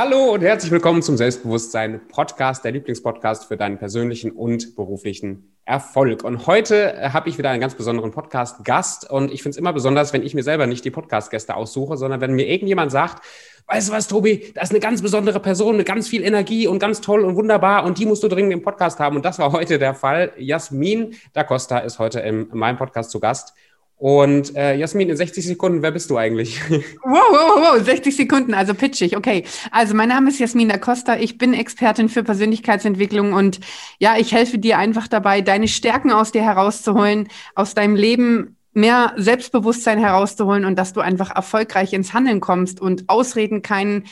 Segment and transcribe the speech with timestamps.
[0.00, 6.22] Hallo und herzlich willkommen zum Selbstbewusstsein Podcast, der Lieblingspodcast für deinen persönlichen und beruflichen Erfolg.
[6.22, 9.72] Und heute äh, habe ich wieder einen ganz besonderen Podcast-Gast und ich finde es immer
[9.72, 13.24] besonders, wenn ich mir selber nicht die Podcast-Gäste aussuche, sondern wenn mir irgendjemand sagt,
[13.66, 16.78] weißt du was, Tobi, da ist eine ganz besondere Person mit ganz viel Energie und
[16.78, 19.16] ganz toll und wunderbar und die musst du dringend im Podcast haben.
[19.16, 20.32] Und das war heute der Fall.
[20.38, 23.52] Jasmin da Costa ist heute in meinem Podcast zu Gast.
[23.98, 26.60] Und äh, Jasmin, in 60 Sekunden, wer bist du eigentlich?
[27.02, 29.44] Wow, wow, wow, 60 Sekunden, also pitchig, okay.
[29.72, 33.60] Also mein Name ist Jasmin da Costa, ich bin Expertin für Persönlichkeitsentwicklung und
[33.98, 39.14] ja, ich helfe dir einfach dabei, deine Stärken aus dir herauszuholen, aus deinem Leben mehr
[39.16, 44.04] Selbstbewusstsein herauszuholen und dass du einfach erfolgreich ins Handeln kommst und Ausreden keinen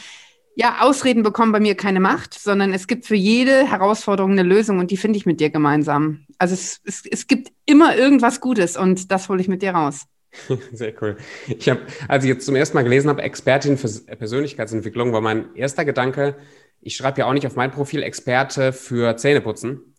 [0.59, 4.79] ja, Ausreden bekommen bei mir keine Macht, sondern es gibt für jede Herausforderung eine Lösung
[4.79, 6.27] und die finde ich mit dir gemeinsam.
[6.39, 10.07] Also es, es, es gibt immer irgendwas Gutes und das hole ich mit dir raus.
[10.73, 11.19] Sehr cool.
[11.47, 15.55] Ich habe, als ich jetzt zum ersten Mal gelesen habe, Expertin für Persönlichkeitsentwicklung, war mein
[15.55, 16.37] erster Gedanke,
[16.81, 19.95] ich schreibe ja auch nicht auf mein Profil Experte für Zähneputzen.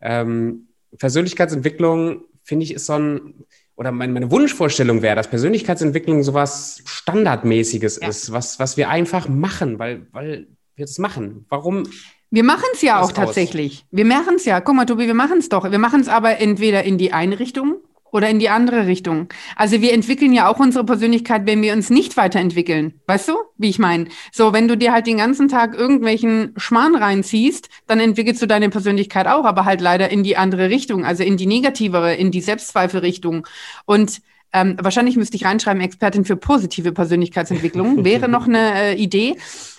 [0.00, 3.34] Ähm, Persönlichkeitsentwicklung, finde ich, ist so ein,
[3.78, 8.08] oder meine, meine Wunschvorstellung wäre, dass Persönlichkeitsentwicklung sowas Standardmäßiges ja.
[8.08, 11.46] ist, was, was wir einfach machen, weil, weil wir das machen.
[11.48, 11.84] Warum?
[12.30, 13.86] Wir machen es ja auch tatsächlich.
[13.92, 14.60] Wir machen es ja.
[14.60, 15.70] Guck mal, Tobi, wir machen es doch.
[15.70, 17.76] Wir machen es aber entweder in die eine Richtung
[18.12, 19.28] oder in die andere Richtung.
[19.56, 23.00] Also wir entwickeln ja auch unsere Persönlichkeit, wenn wir uns nicht weiterentwickeln.
[23.06, 24.06] Weißt du, wie ich meine?
[24.32, 28.70] So, wenn du dir halt den ganzen Tag irgendwelchen Schmarrn reinziehst, dann entwickelst du deine
[28.70, 32.40] Persönlichkeit auch, aber halt leider in die andere Richtung, also in die negativere, in die
[32.40, 33.46] Selbstzweifelrichtung.
[33.84, 34.20] Und
[34.52, 39.36] ähm, wahrscheinlich müsste ich reinschreiben, Expertin für positive Persönlichkeitsentwicklung, wäre noch eine äh, Idee.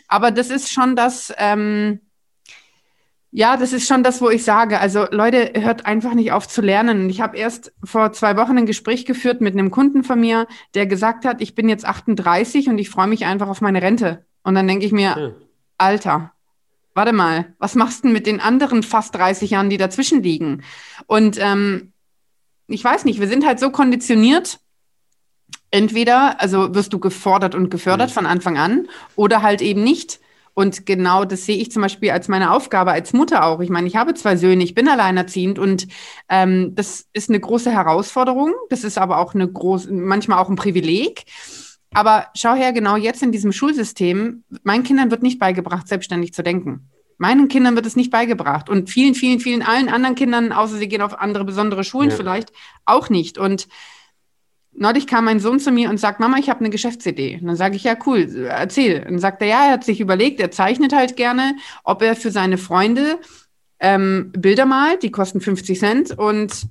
[0.08, 2.00] Aber das ist schon das, ähm,
[3.32, 4.80] ja, das ist schon das, wo ich sage.
[4.80, 7.10] Also Leute, hört einfach nicht auf zu lernen.
[7.10, 10.88] Ich habe erst vor zwei Wochen ein Gespräch geführt mit einem Kunden von mir, der
[10.88, 14.26] gesagt hat, ich bin jetzt 38 und ich freue mich einfach auf meine Rente.
[14.44, 15.34] Und dann denke ich mir, hm.
[15.78, 16.34] Alter,
[16.96, 20.64] warte mal, was machst du denn mit den anderen fast 30 Jahren, die dazwischen liegen?
[21.06, 21.94] Und ähm,
[22.68, 24.60] ich weiß nicht, wir sind halt so konditioniert.
[25.72, 28.14] Entweder, also wirst du gefordert und gefördert mhm.
[28.14, 30.20] von Anfang an oder halt eben nicht.
[30.60, 33.62] Und genau das sehe ich zum Beispiel als meine Aufgabe als Mutter auch.
[33.62, 35.88] Ich meine, ich habe zwei Söhne, ich bin alleinerziehend und
[36.28, 38.52] ähm, das ist eine große Herausforderung.
[38.70, 41.24] Das ist aber auch eine große, manchmal auch ein Privileg.
[41.94, 46.44] Aber schau her, genau jetzt in diesem Schulsystem, meinen Kindern wird nicht beigebracht, selbstständig zu
[46.44, 46.90] denken.
[47.18, 50.90] Meinen Kindern wird es nicht beigebracht und vielen, vielen, vielen allen anderen Kindern, außer sie
[50.90, 52.18] gehen auf andere besondere Schulen ja.
[52.18, 52.52] vielleicht,
[52.84, 53.38] auch nicht.
[53.38, 53.70] Und
[54.80, 57.38] neulich kam mein Sohn zu mir und sagt, Mama, ich habe eine Geschäftsidee.
[57.42, 59.00] Und dann sage ich, ja, cool, erzähl.
[59.00, 62.16] Und dann sagt er, ja, er hat sich überlegt, er zeichnet halt gerne, ob er
[62.16, 63.20] für seine Freunde
[63.80, 66.18] ähm, Bilder malt, die kosten 50 Cent.
[66.18, 66.68] Und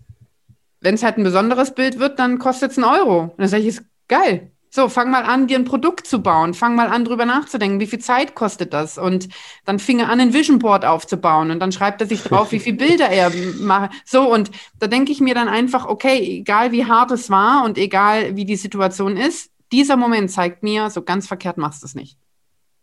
[0.81, 3.23] wenn es halt ein besonderes Bild wird, dann kostet es einen Euro.
[3.23, 4.51] Und dann sage ich, ist geil.
[4.71, 6.53] So, fang mal an, dir ein Produkt zu bauen.
[6.55, 8.99] Fang mal an, drüber nachzudenken, wie viel Zeit kostet das?
[8.99, 9.29] Und
[9.65, 11.51] dann fing er an, ein Vision Board aufzubauen.
[11.51, 13.93] Und dann schreibt er sich drauf, wie viele Bilder er macht.
[14.05, 17.79] So, und da denke ich mir dann einfach, okay, egal wie hart es war und
[17.79, 21.95] egal wie die Situation ist, dieser Moment zeigt mir, so ganz verkehrt machst du es
[21.95, 22.19] nicht.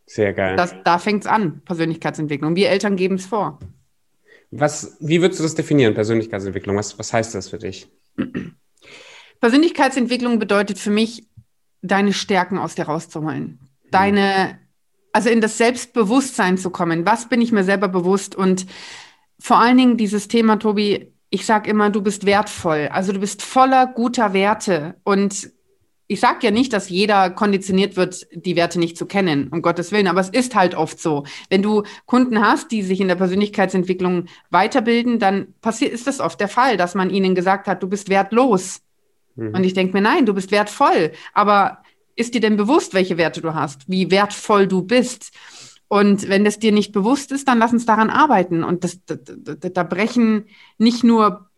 [0.08, 0.56] Sehr geil.
[0.56, 2.56] Das, da fängt es an, Persönlichkeitsentwicklung.
[2.56, 3.60] Wir Eltern geben es vor.
[4.52, 6.78] Was, wie würdest du das definieren, Persönlichkeitsentwicklung?
[6.78, 7.88] Was, was heißt das für dich?
[9.42, 11.28] Persönlichkeitsentwicklung bedeutet für mich,
[11.88, 13.60] deine Stärken aus dir rauszuholen.
[13.92, 14.60] Deine,
[15.14, 17.06] also in das Selbstbewusstsein zu kommen.
[17.06, 18.36] Was bin ich mir selber bewusst?
[18.36, 18.66] Und
[19.40, 22.90] vor allen Dingen dieses Thema, Tobi, ich sage immer, du bist wertvoll.
[22.92, 24.96] Also du bist voller guter Werte.
[25.04, 25.52] Und
[26.08, 29.92] ich sage ja nicht, dass jeder konditioniert wird, die Werte nicht zu kennen, um Gottes
[29.92, 31.24] Willen, aber es ist halt oft so.
[31.50, 36.48] Wenn du Kunden hast, die sich in der Persönlichkeitsentwicklung weiterbilden, dann ist das oft der
[36.48, 38.82] Fall, dass man ihnen gesagt hat, du bist wertlos.
[39.36, 39.54] Mhm.
[39.56, 41.12] Und ich denke mir, nein, du bist wertvoll.
[41.34, 41.80] Aber
[42.16, 45.32] ist dir denn bewusst, welche Werte du hast, wie wertvoll du bist?
[45.88, 48.64] Und wenn das dir nicht bewusst ist, dann lass uns daran arbeiten.
[48.64, 50.46] Und das, da, da, da brechen
[50.78, 51.50] nicht nur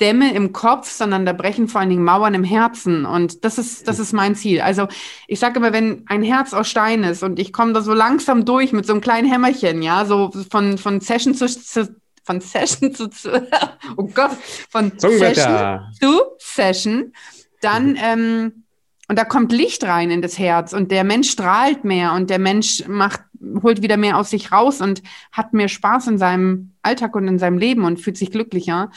[0.00, 3.04] Dämme im Kopf, sondern da brechen vor allen Dingen Mauern im Herzen.
[3.04, 4.60] Und das ist, das ist mein Ziel.
[4.60, 4.86] Also
[5.26, 8.44] ich sage immer, wenn ein Herz aus Stein ist und ich komme da so langsam
[8.44, 11.96] durch mit so einem kleinen Hämmerchen, ja, so von, von Session zu, zu
[12.28, 13.08] von Session zu,
[13.96, 14.32] oh Gott,
[14.68, 17.14] von Session zu Session,
[17.62, 18.64] dann, ähm,
[19.08, 22.38] und da kommt Licht rein in das Herz und der Mensch strahlt mehr und der
[22.38, 23.22] Mensch macht,
[23.62, 25.02] holt wieder mehr aus sich raus und
[25.32, 28.90] hat mehr Spaß in seinem Alltag und in seinem Leben und fühlt sich glücklicher.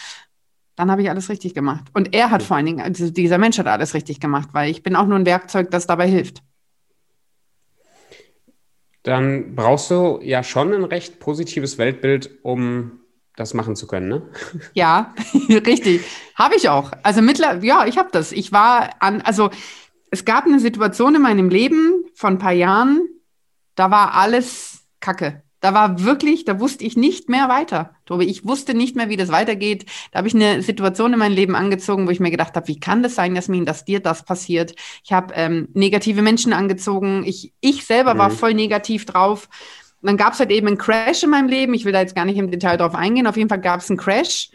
[0.75, 1.85] Dann habe ich alles richtig gemacht.
[1.93, 4.83] Und er hat vor allen Dingen, also dieser Mensch hat alles richtig gemacht, weil ich
[4.83, 6.43] bin auch nur ein Werkzeug, das dabei hilft.
[9.03, 13.00] Dann brauchst du ja schon ein recht positives Weltbild, um
[13.35, 14.21] das machen zu können, ne?
[14.73, 15.13] Ja,
[15.49, 16.01] richtig.
[16.35, 16.91] Habe ich auch.
[17.03, 18.31] Also mittlerweile, ja, ich habe das.
[18.31, 19.49] Ich war an, also
[20.11, 23.07] es gab eine Situation in meinem Leben von ein paar Jahren,
[23.75, 25.43] da war alles Kacke.
[25.61, 28.25] Da war wirklich, da wusste ich nicht mehr weiter, Tobi.
[28.25, 29.85] Ich wusste nicht mehr, wie das weitergeht.
[30.11, 32.79] Da habe ich eine Situation in meinem Leben angezogen, wo ich mir gedacht habe, wie
[32.79, 34.73] kann das sein, Jasmin, dass dir das passiert?
[35.03, 37.23] Ich habe ähm, negative Menschen angezogen.
[37.27, 38.17] Ich, ich selber mhm.
[38.17, 39.49] war voll negativ drauf.
[40.01, 41.73] Und dann gab es halt eben einen Crash in meinem Leben.
[41.73, 43.27] Ich will da jetzt gar nicht im Detail drauf eingehen.
[43.27, 44.49] Auf jeden Fall gab es einen Crash.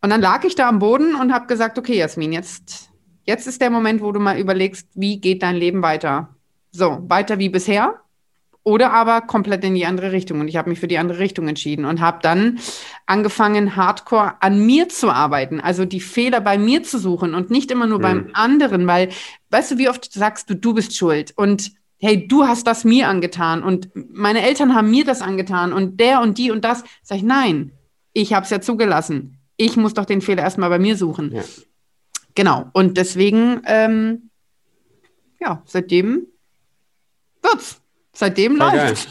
[0.00, 2.90] Und dann lag ich da am Boden und habe gesagt, okay, Jasmin, jetzt,
[3.24, 6.36] jetzt ist der Moment, wo du mal überlegst, wie geht dein Leben weiter?
[6.70, 8.02] So, weiter wie bisher
[8.64, 10.40] oder aber komplett in die andere Richtung.
[10.40, 12.60] Und ich habe mich für die andere Richtung entschieden und habe dann
[13.06, 17.70] angefangen, hardcore an mir zu arbeiten, also die Fehler bei mir zu suchen und nicht
[17.70, 18.02] immer nur mhm.
[18.02, 19.08] beim anderen, weil,
[19.50, 23.08] weißt du, wie oft sagst du, du bist schuld und hey, du hast das mir
[23.08, 26.82] angetan und meine Eltern haben mir das angetan und der und die und das.
[27.02, 27.70] Sag ich, nein,
[28.12, 29.38] ich habe es ja zugelassen.
[29.56, 31.32] Ich muss doch den Fehler erstmal bei mir suchen.
[31.32, 31.44] Ja.
[32.34, 32.66] Genau.
[32.72, 34.30] Und deswegen, ähm,
[35.40, 36.26] ja, seitdem
[37.40, 37.78] wird's.
[38.14, 39.08] Seitdem Voll läuft.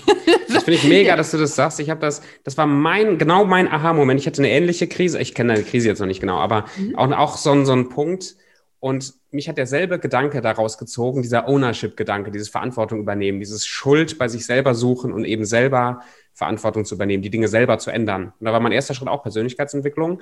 [0.47, 1.79] Das finde ich mega, dass du das sagst.
[1.79, 4.19] Ich habe das, das war mein, genau mein Aha-Moment.
[4.19, 5.19] Ich hatte eine ähnliche Krise.
[5.19, 6.95] Ich kenne deine Krise jetzt noch nicht genau, aber mhm.
[6.95, 8.35] auch, auch so, so ein Punkt.
[8.81, 14.28] Und mich hat derselbe Gedanke daraus gezogen, dieser Ownership-Gedanke, dieses Verantwortung übernehmen, dieses Schuld bei
[14.28, 16.01] sich selber suchen und eben selber
[16.33, 18.33] Verantwortung zu übernehmen, die Dinge selber zu ändern.
[18.39, 20.22] Und da war mein erster Schritt auch Persönlichkeitsentwicklung.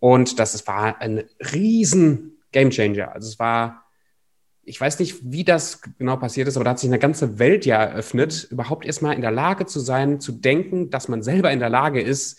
[0.00, 3.12] Und das war ein riesen Gamechanger.
[3.12, 3.82] Also es war
[4.64, 7.66] ich weiß nicht, wie das genau passiert ist, aber da hat sich eine ganze Welt
[7.66, 11.58] ja eröffnet, überhaupt erstmal in der Lage zu sein, zu denken, dass man selber in
[11.58, 12.38] der Lage ist,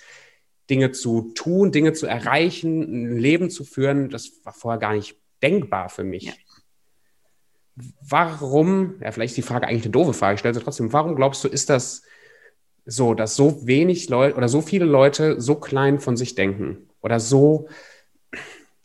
[0.70, 4.10] Dinge zu tun, Dinge zu erreichen, ein Leben zu führen.
[4.10, 6.24] Das war vorher gar nicht denkbar für mich.
[6.26, 6.34] Ja.
[8.02, 11.16] Warum, ja, vielleicht ist die Frage eigentlich eine doofe Frage, ich stelle sie trotzdem, warum
[11.16, 12.04] glaubst du, ist das
[12.86, 17.20] so, dass so wenig Leute oder so viele Leute so klein von sich denken oder
[17.20, 17.68] so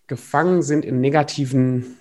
[0.07, 1.99] gefangen sind in negativen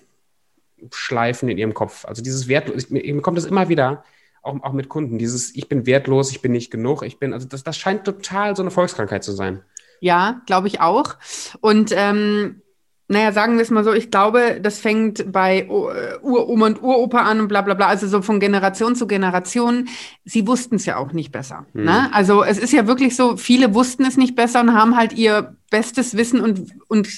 [0.92, 2.04] schleifen in ihrem Kopf.
[2.04, 4.04] Also dieses wertlos, mir kommt das immer wieder,
[4.42, 7.46] auch, auch mit Kunden, dieses ich bin wertlos, ich bin nicht genug, ich bin, also
[7.46, 9.62] das, das scheint total so eine Volkskrankheit zu sein.
[10.00, 11.16] Ja, glaube ich auch.
[11.60, 12.62] Und ähm,
[13.10, 17.22] naja, sagen wir es mal so, ich glaube, das fängt bei äh, Uroma und Uropa
[17.22, 19.88] an und bla bla bla, also so von Generation zu Generation.
[20.26, 21.64] Sie wussten es ja auch nicht besser.
[21.72, 21.84] Mhm.
[21.84, 22.12] Ne?
[22.12, 25.56] Also es ist ja wirklich so, viele wussten es nicht besser und haben halt ihr
[25.70, 27.08] bestes Wissen und, und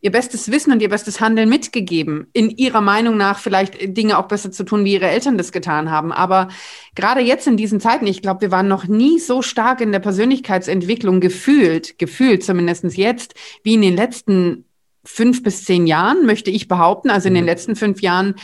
[0.00, 4.28] ihr bestes Wissen und ihr bestes Handeln mitgegeben, in ihrer Meinung nach vielleicht Dinge auch
[4.28, 6.10] besser zu tun, wie ihre Eltern das getan haben.
[6.12, 6.48] Aber
[6.94, 9.98] gerade jetzt in diesen Zeiten, ich glaube, wir waren noch nie so stark in der
[9.98, 14.64] Persönlichkeitsentwicklung gefühlt, gefühlt zumindest jetzt, wie in den letzten
[15.08, 17.10] fünf bis zehn Jahren, möchte ich behaupten.
[17.10, 17.48] Also in den mhm.
[17.48, 18.34] letzten fünf Jahren,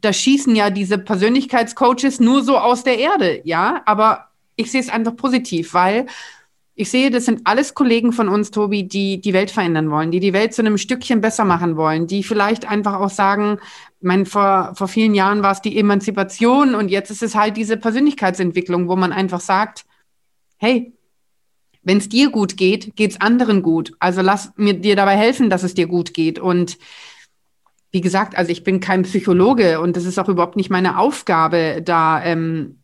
[0.00, 3.82] da schießen ja diese Persönlichkeitscoaches nur so aus der Erde, ja.
[3.86, 6.06] Aber ich sehe es einfach positiv, weil
[6.74, 10.20] ich sehe, das sind alles Kollegen von uns, Tobi, die die Welt verändern wollen, die
[10.20, 13.58] die Welt zu einem Stückchen besser machen wollen, die vielleicht einfach auch sagen,
[14.02, 17.78] mein, vor, vor vielen Jahren war es die Emanzipation und jetzt ist es halt diese
[17.78, 19.86] Persönlichkeitsentwicklung, wo man einfach sagt,
[20.58, 20.92] hey,
[21.86, 23.92] wenn es dir gut geht, geht es anderen gut.
[24.00, 26.40] Also lass mir dir dabei helfen, dass es dir gut geht.
[26.40, 26.78] Und
[27.92, 31.80] wie gesagt, also ich bin kein Psychologe und das ist auch überhaupt nicht meine Aufgabe,
[31.84, 32.80] da ähm,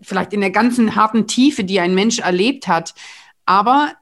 [0.00, 2.94] vielleicht in der ganzen harten Tiefe, die ein Mensch erlebt hat.
[3.44, 3.92] Aber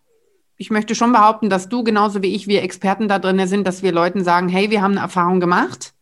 [0.57, 3.83] ich möchte schon behaupten, dass du genauso wie ich, wir Experten da drin sind, dass
[3.83, 5.93] wir Leuten sagen, hey, wir haben eine Erfahrung gemacht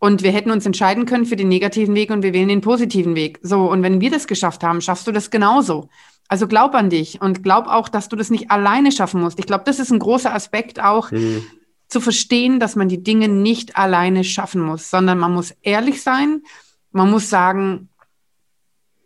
[0.00, 3.14] und wir hätten uns entscheiden können für den negativen Weg und wir wählen den positiven
[3.14, 3.38] Weg.
[3.42, 5.88] So, und wenn wir das geschafft haben, schaffst du das genauso.
[6.28, 9.38] Also glaub an dich und glaub auch, dass du das nicht alleine schaffen musst.
[9.38, 11.42] Ich glaube, das ist ein großer Aspekt auch, mhm.
[11.88, 16.42] zu verstehen, dass man die Dinge nicht alleine schaffen muss, sondern man muss ehrlich sein.
[16.92, 17.88] Man muss sagen,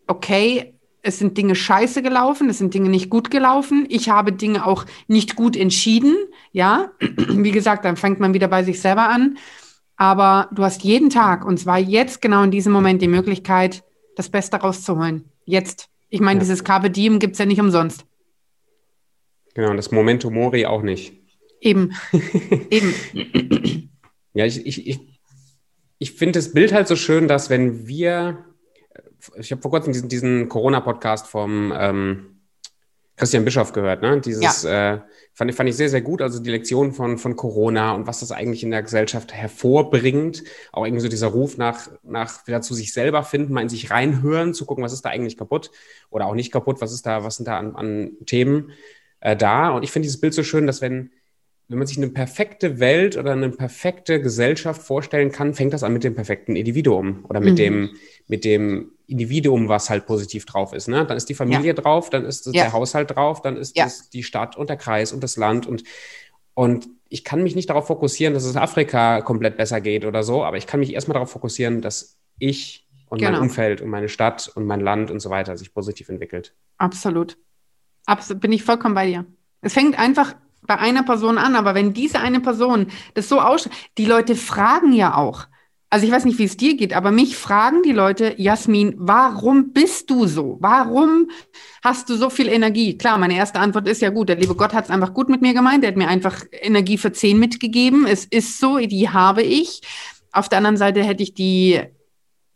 [0.09, 3.87] okay, es sind Dinge scheiße gelaufen, es sind Dinge nicht gut gelaufen.
[3.89, 6.17] Ich habe Dinge auch nicht gut entschieden.
[6.53, 9.39] Ja, wie gesagt, dann fängt man wieder bei sich selber an.
[9.97, 13.85] Aber du hast jeden Tag, und zwar jetzt genau in diesem Moment, die Möglichkeit,
[14.17, 15.25] das Beste rauszuholen.
[15.45, 15.92] Jetzt.
[16.13, 16.41] Ich meine, ja.
[16.41, 18.05] dieses Carpe Diem gibt es ja nicht umsonst.
[19.55, 21.15] Genau, und das Momento Mori auch nicht.
[21.59, 21.93] Eben.
[22.71, 23.91] Eben.
[24.35, 25.01] Ja, ich, ich, ich,
[25.99, 28.45] ich finde das Bild halt so schön, dass wenn wir
[29.37, 32.32] ich habe vor kurzem diesen, diesen Corona-Podcast vom ähm,
[33.17, 34.21] Christian Bischoff gehört, ne?
[34.21, 34.95] Dieses ja.
[34.95, 35.01] äh,
[35.35, 36.23] fand, fand ich sehr, sehr gut.
[36.23, 40.43] Also die Lektion von, von Corona und was das eigentlich in der Gesellschaft hervorbringt.
[40.73, 43.91] Auch irgendwie so dieser Ruf nach, nach wieder zu sich selber finden, mal in sich
[43.91, 45.71] reinhören, zu gucken, was ist da eigentlich kaputt
[46.11, 48.71] oder auch nicht kaputt, was ist da, was sind da an, an Themen
[49.21, 49.71] äh, da.
[49.71, 51.11] Und ich finde dieses Bild so schön, dass wenn
[51.73, 55.95] wenn man sich eine perfekte Welt oder eine perfekte Gesellschaft vorstellen kann, fängt das an
[55.95, 57.57] mit dem perfekten Individuum oder mit, mhm.
[57.57, 57.91] dem,
[58.29, 60.89] mit dem Individuum, was halt positiv drauf ist.
[60.89, 61.05] Ne?
[61.07, 61.73] Dann ist die Familie ja.
[61.75, 62.53] drauf, dann ist ja.
[62.53, 63.89] der Haushalt drauf, dann ist ja.
[64.13, 65.85] die Stadt und der Kreis und das Land und,
[66.55, 70.45] und ich kann mich nicht darauf fokussieren, dass es Afrika komplett besser geht oder so,
[70.45, 73.33] aber ich kann mich erstmal darauf fokussieren, dass ich und genau.
[73.33, 76.55] mein Umfeld und meine Stadt und mein Land und so weiter sich positiv entwickelt.
[76.79, 77.37] Absolut.
[78.07, 78.41] Absolut.
[78.41, 79.27] Bin ich vollkommen bei dir.
[79.61, 83.73] Es fängt einfach bei einer Person an, aber wenn diese eine Person das so ausschaut,
[83.99, 85.47] die Leute fragen ja auch.
[85.93, 89.75] Also ich weiß nicht, wie es dir geht, aber mich fragen die Leute, Jasmin, warum
[89.75, 90.57] bist du so?
[90.59, 91.31] Warum
[91.85, 92.97] hast du so viel Energie?
[92.97, 95.43] Klar, meine erste Antwort ist ja gut, der liebe Gott hat es einfach gut mit
[95.43, 98.07] mir gemeint, der hat mir einfach Energie für zehn mitgegeben.
[98.07, 99.83] Es ist so, die habe ich.
[100.33, 101.83] Auf der anderen Seite hätte ich die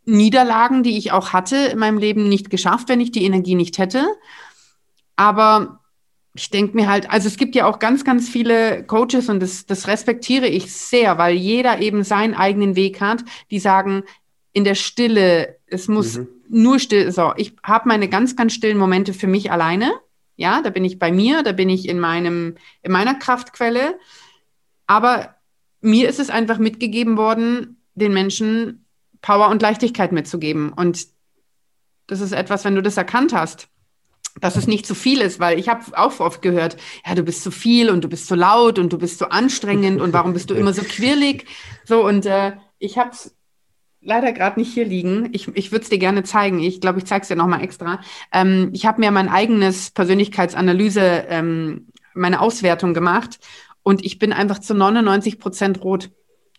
[0.05, 3.77] Niederlagen, die ich auch hatte in meinem Leben, nicht geschafft, wenn ich die Energie nicht
[3.77, 4.03] hätte.
[5.15, 5.81] Aber
[6.37, 9.65] ich denke mir halt, also es gibt ja auch ganz, ganz viele Coaches und das,
[9.65, 14.03] das respektiere ich sehr, weil jeder eben seinen eigenen Weg hat, die sagen,
[14.53, 16.27] in der Stille, es muss mhm.
[16.49, 19.91] nur still, so, ich habe meine ganz, ganz stillen Momente für mich alleine.
[20.35, 23.97] Ja, da bin ich bei mir, da bin ich in meinem, in meiner Kraftquelle.
[24.85, 25.35] Aber
[25.81, 28.85] mir ist es einfach mitgegeben worden, den Menschen
[29.21, 30.71] Power und Leichtigkeit mitzugeben.
[30.71, 31.07] Und
[32.05, 33.69] das ist etwas, wenn du das erkannt hast,
[34.39, 37.43] dass es nicht zu viel ist, weil ich habe auch oft gehört, ja, du bist
[37.43, 40.49] zu viel und du bist zu laut und du bist zu anstrengend und warum bist
[40.49, 41.45] du immer so quirlig?
[41.85, 43.35] So, und äh, ich habe es
[44.01, 45.29] leider gerade nicht hier liegen.
[45.33, 46.59] Ich, ich würde es dir gerne zeigen.
[46.59, 47.99] Ich glaube, ich zeige es dir nochmal extra.
[48.31, 53.39] Ähm, ich habe mir mein eigenes Persönlichkeitsanalyse, ähm, meine Auswertung gemacht
[53.83, 56.09] und ich bin einfach zu 99 Prozent rot.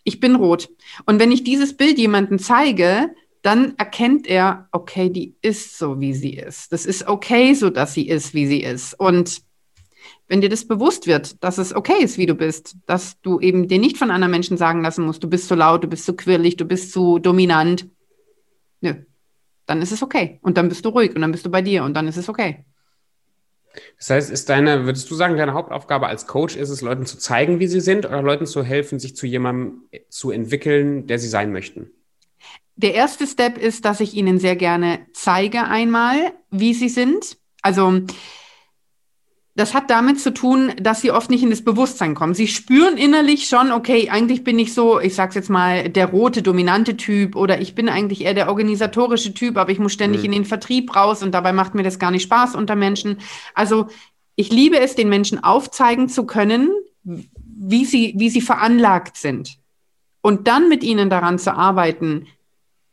[0.03, 0.69] Ich bin rot.
[1.05, 6.13] Und wenn ich dieses Bild jemandem zeige, dann erkennt er, okay, die ist so, wie
[6.13, 6.73] sie ist.
[6.73, 8.93] Das ist okay, so dass sie ist, wie sie ist.
[8.99, 9.41] Und
[10.27, 13.67] wenn dir das bewusst wird, dass es okay ist, wie du bist, dass du eben
[13.67, 16.15] dir nicht von anderen Menschen sagen lassen musst, du bist zu laut, du bist zu
[16.15, 17.87] quirlig, du bist zu dominant,
[18.81, 18.93] nö,
[19.65, 20.39] dann ist es okay.
[20.41, 22.29] Und dann bist du ruhig und dann bist du bei dir und dann ist es
[22.29, 22.65] okay.
[23.97, 27.17] Das heißt, ist deine, würdest du sagen, deine Hauptaufgabe als Coach ist es, Leuten zu
[27.17, 31.27] zeigen, wie sie sind oder Leuten zu helfen, sich zu jemandem zu entwickeln, der sie
[31.27, 31.91] sein möchten?
[32.81, 37.37] Der erste Step ist, dass ich Ihnen sehr gerne zeige einmal, wie Sie sind.
[37.61, 38.03] Also
[39.53, 42.33] das hat damit zu tun, dass sie oft nicht in das Bewusstsein kommen.
[42.33, 46.41] Sie spüren innerlich schon, okay, eigentlich bin ich so, ich sag's jetzt mal, der rote,
[46.41, 50.25] dominante Typ oder ich bin eigentlich eher der organisatorische Typ, aber ich muss ständig mhm.
[50.27, 53.17] in den Vertrieb raus und dabei macht mir das gar nicht Spaß unter Menschen.
[53.53, 53.87] Also
[54.37, 56.69] ich liebe es, den Menschen aufzeigen zu können,
[57.03, 59.57] wie sie, wie sie veranlagt sind.
[60.21, 62.27] Und dann mit ihnen daran zu arbeiten,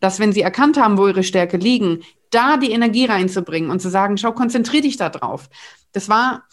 [0.01, 3.89] dass wenn sie erkannt haben, wo ihre Stärke liegen, da die Energie reinzubringen und zu
[3.89, 5.49] sagen, schau, konzentrier dich da drauf.
[5.93, 6.45] Das war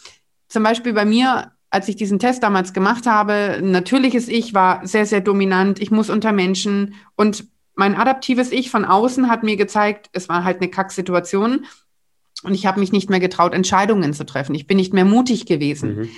[0.48, 5.06] zum Beispiel bei mir, als ich diesen Test damals gemacht habe, natürliches Ich war sehr,
[5.06, 5.80] sehr dominant.
[5.80, 10.44] Ich muss unter Menschen und mein adaptives Ich von außen hat mir gezeigt, es war
[10.44, 11.66] halt eine Kacksituation
[12.44, 14.54] und ich habe mich nicht mehr getraut, Entscheidungen zu treffen.
[14.54, 15.96] Ich bin nicht mehr mutig gewesen.
[15.96, 16.10] Mhm.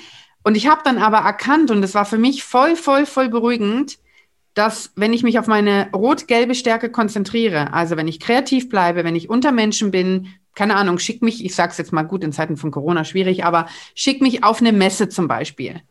[0.42, 3.98] Und ich habe dann aber erkannt, und es war für mich voll, voll, voll beruhigend,
[4.56, 9.14] dass wenn ich mich auf meine rot-gelbe Stärke konzentriere, also wenn ich kreativ bleibe, wenn
[9.14, 12.32] ich unter Menschen bin, keine Ahnung, schick mich, ich sage es jetzt mal gut, in
[12.32, 15.82] Zeiten von Corona schwierig, aber schick mich auf eine Messe zum Beispiel.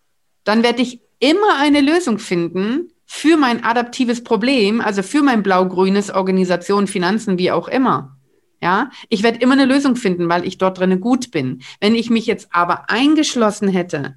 [0.46, 6.10] Dann werde ich immer eine Lösung finden für mein adaptives Problem, also für mein blau-grünes
[6.10, 8.18] Organisation, Finanzen, wie auch immer.
[8.64, 11.62] Ja, ich werde immer eine Lösung finden, weil ich dort drinnen gut bin.
[11.80, 14.16] Wenn ich mich jetzt aber eingeschlossen hätte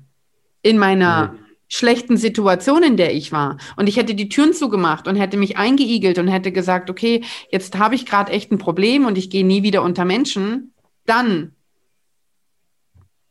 [0.63, 3.59] in meiner mhm schlechten Situation, in der ich war.
[3.77, 7.79] Und ich hätte die Türen zugemacht und hätte mich eingeigelt und hätte gesagt, okay, jetzt
[7.79, 10.73] habe ich gerade echt ein Problem und ich gehe nie wieder unter Menschen,
[11.05, 11.53] dann,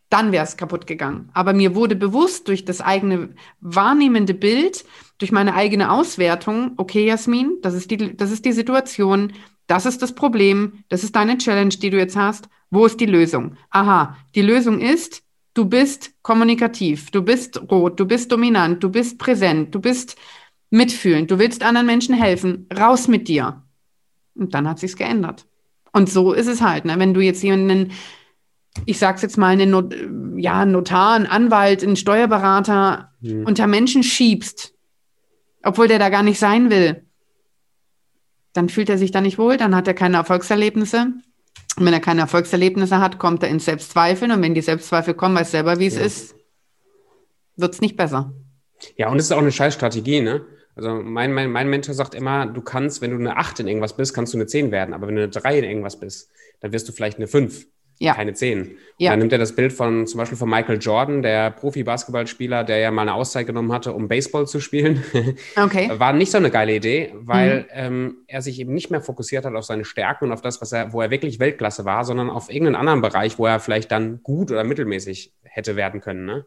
[0.10, 1.30] dann wäre es kaputt gegangen.
[1.34, 3.30] Aber mir wurde bewusst durch das eigene
[3.60, 4.86] wahrnehmende Bild,
[5.18, 9.34] durch meine eigene Auswertung, okay, Jasmin, das ist die, das ist die Situation,
[9.66, 12.48] das ist das Problem, das ist deine Challenge, die du jetzt hast.
[12.70, 13.58] Wo ist die Lösung?
[13.70, 15.24] Aha, die Lösung ist,
[15.58, 20.16] Du bist kommunikativ, du bist rot, du bist dominant, du bist präsent, du bist
[20.70, 22.68] mitfühlend, du willst anderen Menschen helfen.
[22.78, 23.64] Raus mit dir.
[24.36, 25.48] Und dann hat sich's geändert.
[25.92, 27.00] Und so ist es halt, ne?
[27.00, 27.92] wenn du jetzt jemanden,
[28.86, 29.96] ich sag's jetzt mal, einen Not
[30.36, 33.48] ja, Notar, einen Anwalt, einen Steuerberater mhm.
[33.48, 34.76] unter Menschen schiebst,
[35.64, 37.04] obwohl der da gar nicht sein will,
[38.54, 41.14] dann fühlt er sich da nicht wohl, dann hat er keine Erfolgserlebnisse,
[41.78, 44.32] und wenn er keine Erfolgserlebnisse hat, kommt er ins Selbstzweifel.
[44.32, 46.02] Und wenn die Selbstzweifel kommen, weiß selber, wie es ja.
[46.02, 46.36] ist,
[47.56, 48.34] wird es nicht besser.
[48.96, 50.46] Ja, und es ist auch eine scheiß Strategie, ne?
[50.76, 53.98] Also mein, mein, mein Mentor sagt immer, du kannst, wenn du eine 8 in irgendwas
[53.98, 54.94] bist, kannst du eine 10 werden.
[54.94, 57.66] Aber wenn du eine 3 in irgendwas bist, dann wirst du vielleicht eine 5
[58.00, 58.14] ja.
[58.14, 58.78] keine zehn.
[58.98, 59.12] Ja.
[59.12, 62.92] Dann nimmt er das Bild von zum Beispiel von Michael Jordan, der Profi-Basketballspieler, der ja
[62.92, 65.04] mal eine Auszeit genommen hatte, um Baseball zu spielen.
[65.56, 65.90] Okay.
[65.98, 67.66] War nicht so eine geile Idee, weil mhm.
[67.72, 70.72] ähm, er sich eben nicht mehr fokussiert hat auf seine Stärken und auf das, was
[70.72, 74.22] er, wo er wirklich Weltklasse war, sondern auf irgendeinen anderen Bereich, wo er vielleicht dann
[74.24, 76.26] gut oder mittelmäßig hätte werden können.
[76.26, 76.46] Ne?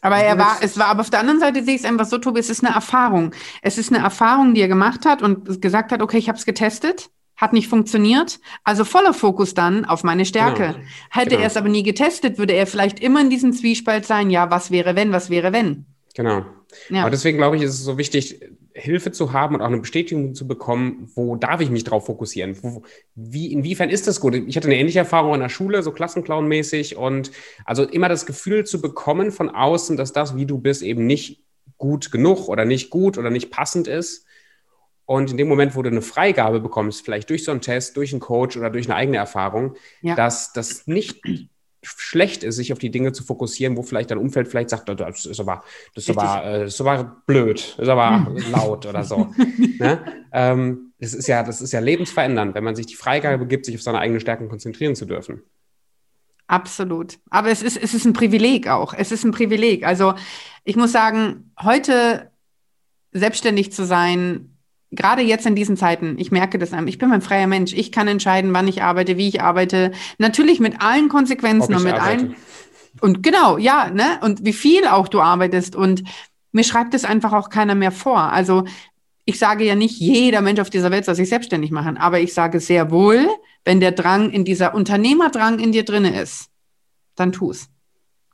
[0.00, 2.18] Aber er war, es war, aber auf der anderen Seite sehe ich es einfach so,
[2.18, 3.34] Tobi, es ist eine Erfahrung.
[3.62, 6.46] Es ist eine Erfahrung, die er gemacht hat und gesagt hat, okay, ich habe es
[6.46, 8.40] getestet hat nicht funktioniert.
[8.64, 10.74] Also voller Fokus dann auf meine Stärke.
[10.74, 10.86] Genau.
[11.08, 11.42] Hätte genau.
[11.42, 14.70] er es aber nie getestet, würde er vielleicht immer in diesem Zwiespalt sein, ja, was
[14.70, 15.86] wäre wenn, was wäre wenn.
[16.14, 16.44] Genau.
[16.90, 17.02] Ja.
[17.02, 18.40] Aber deswegen glaube ich, ist es so wichtig,
[18.74, 22.56] Hilfe zu haben und auch eine Bestätigung zu bekommen, wo darf ich mich drauf fokussieren?
[22.62, 22.82] Wo,
[23.14, 24.34] wie, inwiefern ist das gut?
[24.34, 27.30] Ich hatte eine ähnliche Erfahrung in der Schule, so Klassenclown-mäßig und
[27.64, 31.42] also immer das Gefühl zu bekommen von außen, dass das, wie du bist, eben nicht
[31.76, 34.26] gut genug oder nicht gut oder nicht passend ist.
[35.08, 38.12] Und in dem Moment, wo du eine Freigabe bekommst, vielleicht durch so einen Test, durch
[38.12, 40.14] einen Coach oder durch eine eigene Erfahrung, ja.
[40.14, 41.22] dass das nicht
[41.82, 45.24] schlecht ist, sich auf die Dinge zu fokussieren, wo vielleicht dein Umfeld vielleicht sagt, das
[45.24, 48.52] ist aber, das ist aber, äh, das ist aber blöd, das ist aber hm.
[48.52, 49.32] laut oder so.
[49.78, 50.04] ne?
[50.30, 53.76] ähm, das ist ja, das ist ja lebensverändernd, wenn man sich die Freigabe gibt, sich
[53.76, 55.42] auf seine eigenen Stärken konzentrieren zu dürfen.
[56.48, 57.18] Absolut.
[57.30, 58.92] Aber es ist, es ist ein Privileg auch.
[58.92, 59.86] Es ist ein Privileg.
[59.86, 60.12] Also
[60.64, 62.30] ich muss sagen, heute
[63.12, 64.57] selbstständig zu sein,
[64.90, 67.72] gerade jetzt in diesen Zeiten, ich merke das, ich bin ein freier Mensch.
[67.72, 69.92] Ich kann entscheiden, wann ich arbeite, wie ich arbeite.
[70.18, 72.22] Natürlich mit allen Konsequenzen und mit arbeite.
[72.24, 72.36] allen.
[73.00, 74.18] Und genau, ja, ne?
[74.22, 75.76] Und wie viel auch du arbeitest.
[75.76, 76.04] Und
[76.52, 78.18] mir schreibt es einfach auch keiner mehr vor.
[78.18, 78.64] Also
[79.24, 82.32] ich sage ja nicht, jeder Mensch auf dieser Welt soll sich selbstständig machen, aber ich
[82.32, 83.28] sage sehr wohl,
[83.62, 86.48] wenn der Drang in dieser Unternehmerdrang in dir drinne ist,
[87.14, 87.68] dann tu's.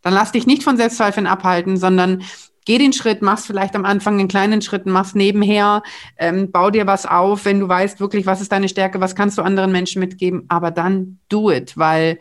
[0.02, 2.23] Dann lass dich nicht von Selbstzweifeln abhalten, sondern
[2.64, 5.83] geh den Schritt, mach's vielleicht am Anfang in kleinen Schritten, mach's nebenher,
[6.16, 9.38] ähm, bau dir was auf, wenn du weißt wirklich, was ist deine Stärke, was kannst
[9.38, 12.18] du anderen Menschen mitgeben, aber dann do it, weil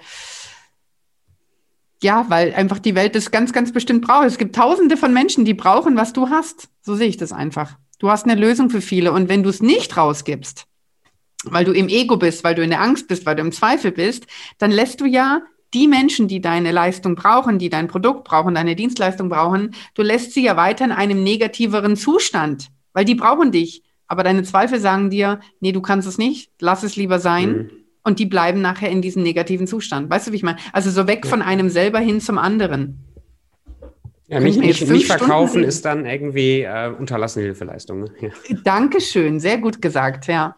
[2.03, 4.25] ja, weil einfach die Welt das ganz, ganz bestimmt braucht.
[4.25, 6.67] Es gibt tausende von Menschen, die brauchen, was du hast.
[6.81, 7.77] So sehe ich das einfach.
[7.97, 9.13] Du hast eine Lösung für viele.
[9.13, 10.65] Und wenn du es nicht rausgibst,
[11.45, 13.91] weil du im Ego bist, weil du in der Angst bist, weil du im Zweifel
[13.91, 15.41] bist, dann lässt du ja
[15.73, 20.33] die Menschen, die deine Leistung brauchen, die dein Produkt brauchen, deine Dienstleistung brauchen, du lässt
[20.33, 23.83] sie ja weiter in einem negativeren Zustand, weil die brauchen dich.
[24.07, 27.49] Aber deine Zweifel sagen dir, nee, du kannst es nicht, lass es lieber sein.
[27.49, 27.69] Mhm.
[28.03, 30.09] Und die bleiben nachher in diesem negativen Zustand.
[30.09, 30.57] Weißt du, wie ich meine?
[30.73, 31.29] Also so weg ja.
[31.29, 32.99] von einem selber hin zum anderen.
[34.27, 38.01] Ja, nicht, nicht, nicht verkaufen ist dann irgendwie äh, unterlassene Hilfeleistung.
[38.01, 38.11] Ne?
[38.19, 38.29] Ja.
[38.63, 40.55] Dankeschön, sehr gut gesagt, ja.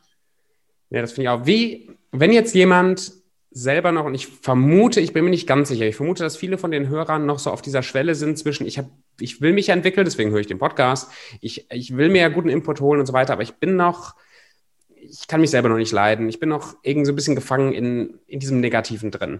[0.89, 1.45] Ja, das finde ich auch.
[1.45, 3.11] Wie, wenn jetzt jemand
[3.57, 6.57] selber noch, und ich vermute, ich bin mir nicht ganz sicher, ich vermute, dass viele
[6.57, 8.87] von den Hörern noch so auf dieser Schwelle sind zwischen, ich, hab,
[9.17, 12.49] ich will mich entwickeln, deswegen höre ich den Podcast, ich, ich will mir ja guten
[12.49, 14.15] Input holen und so weiter, aber ich bin noch,
[14.89, 17.71] ich kann mich selber noch nicht leiden, ich bin noch irgendwie so ein bisschen gefangen
[17.71, 19.39] in, in diesem Negativen drin.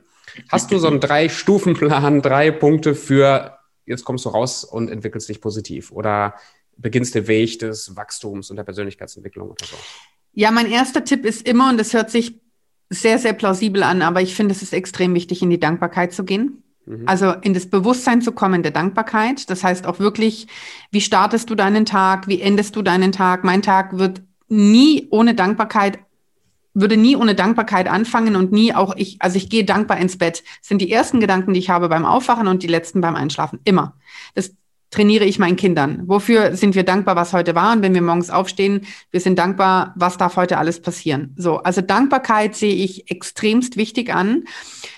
[0.50, 5.42] Hast du so einen Drei-Stufen-Plan, drei Punkte für, jetzt kommst du raus und entwickelst dich
[5.42, 6.36] positiv oder
[6.78, 9.76] beginnst den Weg des Wachstums und der Persönlichkeitsentwicklung oder so?
[10.32, 12.45] Ja, mein erster Tipp ist immer, und das hört sich
[12.90, 16.24] sehr, sehr plausibel an, aber ich finde, es ist extrem wichtig, in die Dankbarkeit zu
[16.24, 16.64] gehen.
[16.86, 17.04] Mhm.
[17.08, 19.50] Also in das Bewusstsein zu kommen der Dankbarkeit.
[19.50, 20.48] Das heißt auch wirklich,
[20.92, 23.44] wie startest du deinen Tag, wie endest du deinen Tag?
[23.44, 26.00] Mein Tag wird nie ohne Dankbarkeit
[26.76, 30.44] würde nie ohne Dankbarkeit anfangen und nie auch ich, also ich gehe dankbar ins Bett.
[30.60, 33.60] Das sind die ersten Gedanken, die ich habe beim Aufwachen und die letzten beim Einschlafen.
[33.64, 33.96] Immer.
[34.36, 34.54] Das
[34.96, 36.04] trainiere ich meinen Kindern.
[36.06, 37.74] Wofür sind wir dankbar, was heute war?
[37.74, 41.34] Und wenn wir morgens aufstehen, wir sind dankbar, was darf heute alles passieren?
[41.38, 44.46] So, also Dankbarkeit sehe ich extremst wichtig an.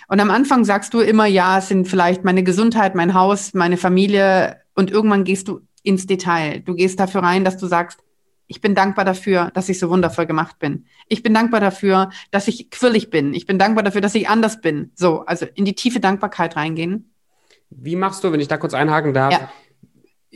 [0.07, 3.75] Und am Anfang sagst du immer, ja, es sind vielleicht meine Gesundheit, mein Haus, meine
[3.75, 4.57] Familie.
[4.75, 6.59] Und irgendwann gehst du ins Detail.
[6.59, 7.99] Du gehst dafür rein, dass du sagst,
[8.45, 10.85] ich bin dankbar dafür, dass ich so wundervoll gemacht bin.
[11.07, 13.33] Ich bin dankbar dafür, dass ich quirlig bin.
[13.33, 14.91] Ich bin dankbar dafür, dass ich anders bin.
[14.93, 17.11] So, also in die tiefe Dankbarkeit reingehen.
[17.71, 19.33] Wie machst du, wenn ich da kurz einhaken darf?
[19.33, 19.49] Ja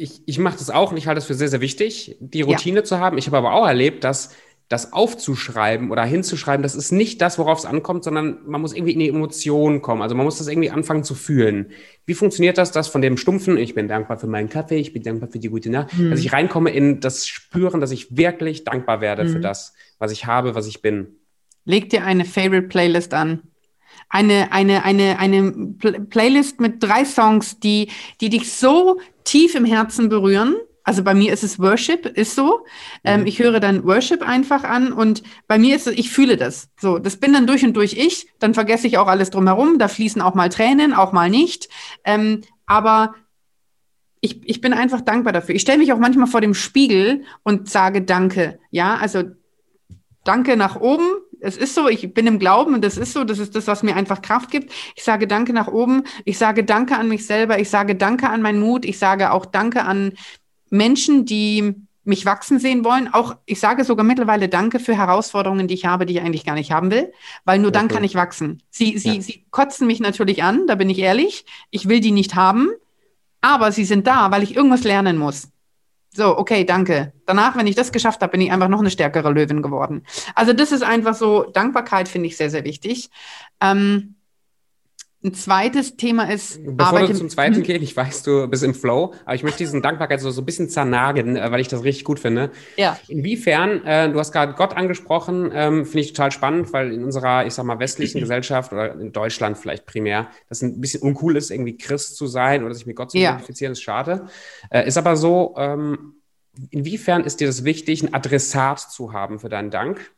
[0.02, 2.80] ich, ich mache das auch und ich halte es für sehr, sehr wichtig, die Routine
[2.80, 2.84] ja.
[2.84, 3.18] zu haben.
[3.18, 4.36] Ich habe aber auch erlebt, dass
[4.68, 8.94] das aufzuschreiben oder hinzuschreiben, das ist nicht das, worauf es ankommt, sondern man muss irgendwie
[8.94, 10.02] in die Emotionen kommen.
[10.02, 11.72] Also man muss das irgendwie anfangen zu fühlen.
[12.06, 15.04] Wie funktioniert das, das von dem stumpfen, ich bin dankbar für meinen Kaffee, ich bin
[15.04, 16.10] dankbar für die gute Nacht, mhm.
[16.10, 19.34] dass ich reinkomme in das Spüren, dass ich wirklich dankbar werde mhm.
[19.34, 21.18] für das, was ich habe, was ich bin.
[21.66, 23.44] Leg dir eine Favorite Playlist an
[24.12, 25.52] eine, eine, eine, eine
[26.10, 30.56] Playlist mit drei Songs, die, die dich so tief im Herzen berühren.
[30.84, 32.66] Also bei mir ist es Worship, ist so.
[33.04, 33.28] Ähm, mhm.
[33.28, 36.70] ich höre dann Worship einfach an und bei mir ist es, ich fühle das.
[36.80, 38.28] So, das bin dann durch und durch ich.
[38.40, 39.80] Dann vergesse ich auch alles drumherum.
[39.80, 41.70] Da fließen auch mal Tränen, auch mal nicht.
[42.04, 43.16] Ähm, aber
[44.20, 45.56] ich, ich bin einfach dankbar dafür.
[45.56, 48.60] Ich stelle mich auch manchmal vor dem Spiegel und sage Danke.
[48.72, 49.24] Ja, also
[50.24, 51.08] Danke nach oben,
[51.42, 53.84] es ist so, ich bin im Glauben und das ist so, das ist das, was
[53.84, 54.72] mir einfach Kraft gibt.
[54.96, 58.42] Ich sage Danke nach oben, ich sage Danke an mich selber, ich sage Danke an
[58.42, 60.14] meinen Mut, ich sage auch Danke an
[60.70, 63.14] Menschen, die mich wachsen sehen wollen.
[63.14, 66.56] Auch ich sage sogar mittlerweile Danke für Herausforderungen, die ich habe, die ich eigentlich gar
[66.56, 67.12] nicht haben will,
[67.44, 68.62] weil nur dann kann ich wachsen.
[68.70, 69.22] Sie, sie, ja.
[69.22, 71.46] sie kotzen mich natürlich an, da bin ich ehrlich.
[71.70, 72.70] Ich will die nicht haben,
[73.42, 75.50] aber sie sind da, weil ich irgendwas lernen muss.
[76.14, 77.14] So, okay, danke.
[77.26, 80.06] Danach, wenn ich das geschafft habe, bin ich einfach noch eine stärkere Löwin geworden.
[80.36, 83.10] Also das ist einfach so, Dankbarkeit finde ich sehr, sehr wichtig.
[83.62, 84.16] Ähm,
[85.24, 86.60] ein zweites Thema ist.
[86.64, 89.60] Bevor Arbeit du zum zweiten gehst, ich weiß, du bist im Flow, aber ich möchte
[89.60, 92.52] diesen Dankbarkeit so, so ein bisschen zernagen, äh, weil ich das richtig gut finde.
[92.76, 92.98] Ja.
[93.08, 97.46] Inwiefern, äh, du hast gerade Gott angesprochen, ähm, finde ich total spannend, weil in unserer,
[97.46, 101.52] ich sag mal, westlichen Gesellschaft oder in Deutschland vielleicht primär, das ein bisschen uncool ist,
[101.52, 103.30] irgendwie Christ zu sein oder sich mit Gott zu ja.
[103.30, 104.26] identifizieren, ist schade.
[104.72, 106.16] Äh, ist aber so, ähm,
[106.72, 110.12] inwiefern ist dir das wichtig, ein Adressat zu haben für deinen Dank?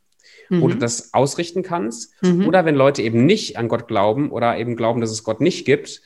[0.50, 0.62] Mhm.
[0.62, 2.14] wo du das ausrichten kannst.
[2.22, 2.48] Mhm.
[2.48, 5.66] Oder wenn Leute eben nicht an Gott glauben oder eben glauben, dass es Gott nicht
[5.66, 6.02] gibt,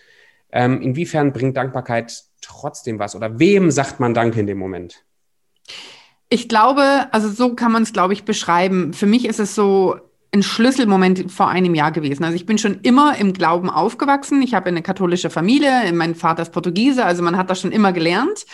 [0.52, 3.16] ähm, inwiefern bringt Dankbarkeit trotzdem was?
[3.16, 5.04] Oder wem sagt man Danke in dem Moment?
[6.30, 8.94] Ich glaube, also so kann man es, glaube ich, beschreiben.
[8.94, 9.98] Für mich ist es so
[10.34, 12.24] ein Schlüsselmoment vor einem Jahr gewesen.
[12.24, 14.42] Also ich bin schon immer im Glauben aufgewachsen.
[14.42, 17.94] Ich habe eine katholische Familie, mein Vater ist Portugiese, also man hat das schon immer
[17.94, 18.46] gelernt.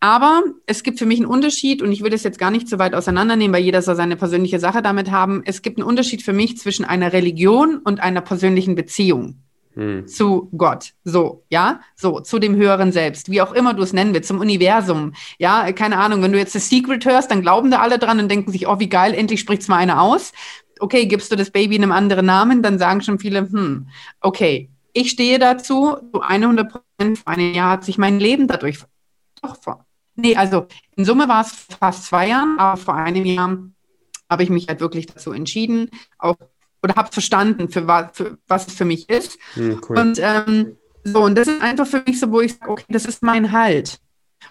[0.00, 2.78] Aber es gibt für mich einen Unterschied und ich würde es jetzt gar nicht so
[2.78, 5.42] weit auseinandernehmen, weil jeder soll seine persönliche Sache damit haben.
[5.44, 9.40] Es gibt einen Unterschied für mich zwischen einer Religion und einer persönlichen Beziehung.
[9.74, 10.06] Hm.
[10.06, 14.14] Zu Gott, so, ja, so, zu dem höheren Selbst, wie auch immer du es nennen
[14.14, 17.80] willst, zum Universum, ja, keine Ahnung, wenn du jetzt das Secret hörst, dann glauben da
[17.80, 20.32] alle dran und denken sich, oh, wie geil, endlich spricht's mal einer aus.
[20.78, 23.88] Okay, gibst du das Baby einem anderen Namen, dann sagen schon viele, hm,
[24.20, 28.78] okay, ich stehe dazu, zu 100 Prozent vor einem Jahr hat sich mein Leben dadurch
[29.44, 33.58] doch vor Nee, also in Summe war es fast zwei Jahren, aber vor einem Jahr
[34.30, 36.36] habe ich mich halt wirklich dazu entschieden, auch
[36.82, 39.38] oder habe verstanden, für was, für was es für mich ist.
[39.54, 39.98] Hm, cool.
[39.98, 43.06] Und ähm, so, und das ist einfach für mich so, wo ich sage, okay, das
[43.06, 43.98] ist mein Halt.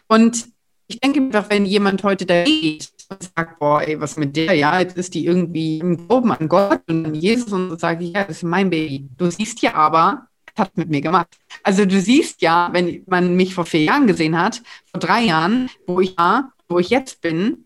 [0.07, 0.47] Und
[0.87, 4.53] ich denke einfach, wenn jemand heute da geht und sagt, boah, ey, was mit der,
[4.55, 8.03] ja, jetzt ist die irgendwie im Glauben an Gott und an Jesus und so sage
[8.03, 9.07] ich, ja, das ist mein Baby.
[9.15, 10.27] Du siehst ja aber,
[10.57, 11.27] hat mit mir gemacht.
[11.63, 14.61] Also du siehst ja, wenn man mich vor vier Jahren gesehen hat,
[14.91, 17.65] vor drei Jahren, wo ich war, wo ich jetzt bin,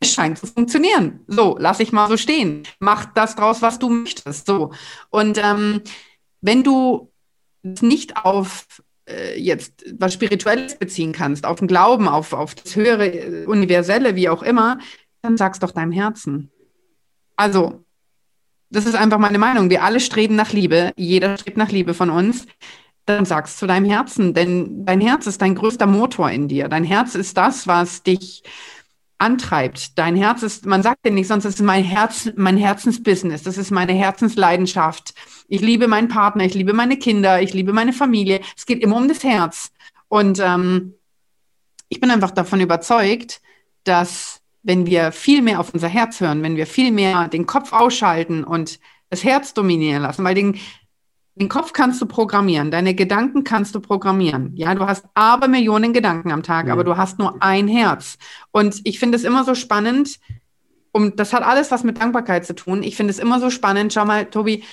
[0.00, 1.20] es scheint zu funktionieren.
[1.26, 2.62] So, lass ich mal so stehen.
[2.78, 4.46] Mach das draus, was du möchtest.
[4.46, 4.72] So.
[5.10, 5.82] Und ähm,
[6.40, 7.10] wenn du
[7.62, 8.66] nicht auf
[9.08, 14.14] äh, jetzt was Spirituelles beziehen kannst, auf den Glauben, auf, auf das höhere, äh, universelle,
[14.14, 14.78] wie auch immer,
[15.22, 16.50] dann sag's doch deinem Herzen.
[17.36, 17.84] Also,
[18.70, 19.70] das ist einfach meine Meinung.
[19.70, 20.92] Wir alle streben nach Liebe.
[20.96, 22.46] Jeder strebt nach Liebe von uns.
[23.06, 26.68] Dann sag's zu deinem Herzen, denn dein Herz ist dein größter Motor in dir.
[26.68, 28.42] Dein Herz ist das, was dich
[29.16, 29.98] antreibt.
[29.98, 33.42] Dein Herz ist, man sagt dir nicht, sonst ist es mein Herz, mein Herzensbusiness.
[33.42, 35.14] Das ist meine Herzensleidenschaft.
[35.48, 38.40] Ich liebe meinen Partner, ich liebe meine Kinder, ich liebe meine Familie.
[38.56, 39.72] Es geht immer um das Herz.
[40.08, 40.94] Und ähm,
[41.88, 43.40] ich bin einfach davon überzeugt,
[43.84, 44.37] dass
[44.68, 48.44] wenn wir viel mehr auf unser Herz hören, wenn wir viel mehr den Kopf ausschalten
[48.44, 48.78] und
[49.08, 50.60] das Herz dominieren lassen, weil den,
[51.36, 54.52] den Kopf kannst du programmieren, deine Gedanken kannst du programmieren.
[54.56, 56.72] Ja, du hast aber Millionen Gedanken am Tag, mhm.
[56.72, 58.18] aber du hast nur ein Herz.
[58.50, 60.20] Und ich finde es immer so spannend,
[60.92, 62.82] um, das hat alles was mit Dankbarkeit zu tun.
[62.82, 63.94] Ich finde es immer so spannend.
[63.94, 64.64] Schau mal, Tobi,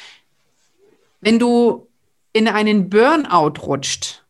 [1.21, 1.87] wenn du
[2.33, 4.25] in einen Burnout rutscht,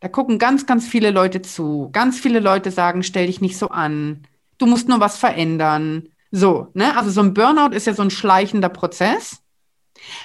[0.00, 1.90] da gucken ganz, ganz viele Leute zu.
[1.92, 4.26] Ganz viele Leute sagen, stell dich nicht so an
[4.58, 6.08] du musst nur was verändern.
[6.30, 6.96] So, ne?
[6.96, 9.42] Also so ein Burnout ist ja so ein schleichender Prozess.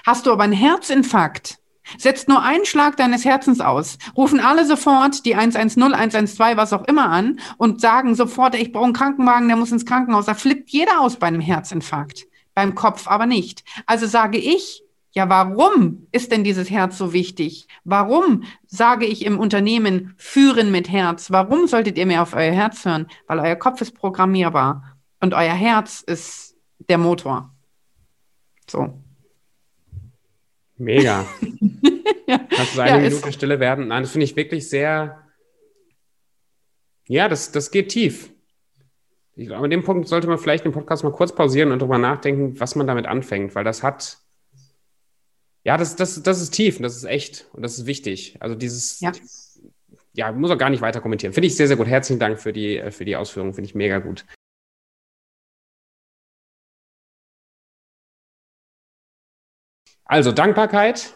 [0.06, 1.58] Hast du aber einen Herzinfarkt,
[1.98, 6.86] setzt nur einen Schlag deines Herzens aus, rufen alle sofort die 110, 112, was auch
[6.88, 10.26] immer an und sagen sofort, ich brauche einen Krankenwagen, der muss ins Krankenhaus.
[10.26, 13.63] Da flippt jeder aus bei einem Herzinfarkt, beim Kopf aber nicht.
[13.86, 17.67] Also sage ich, ja, warum ist denn dieses Herz so wichtig?
[17.84, 21.32] Warum sage ich im Unternehmen führen mit Herz?
[21.32, 23.08] Warum solltet ihr mehr auf euer Herz hören?
[23.28, 26.56] Weil euer Kopf ist programmierbar und euer Herz ist
[26.88, 27.54] der Motor.
[28.69, 29.02] So.
[30.78, 31.26] Mega.
[32.28, 32.38] ja.
[32.50, 33.89] Kannst du eine ja, Minute Stille werden?
[33.89, 35.28] Nein, das finde ich wirklich sehr.
[37.08, 38.32] Ja, das, das geht tief.
[39.36, 41.97] Ich glaube, an dem Punkt sollte man vielleicht den Podcast mal kurz pausieren und darüber
[41.97, 44.20] nachdenken, was man damit anfängt, weil das hat
[45.63, 48.38] ja, das, das, das ist tief und das ist echt und das ist wichtig.
[48.39, 49.12] Also dieses, ja,
[50.13, 51.34] ja muss auch gar nicht weiter kommentieren.
[51.34, 51.88] Finde ich sehr, sehr gut.
[51.88, 53.54] Herzlichen Dank für die, äh, für die Ausführungen.
[53.54, 54.26] Finde ich mega gut.
[60.06, 61.15] Also Dankbarkeit,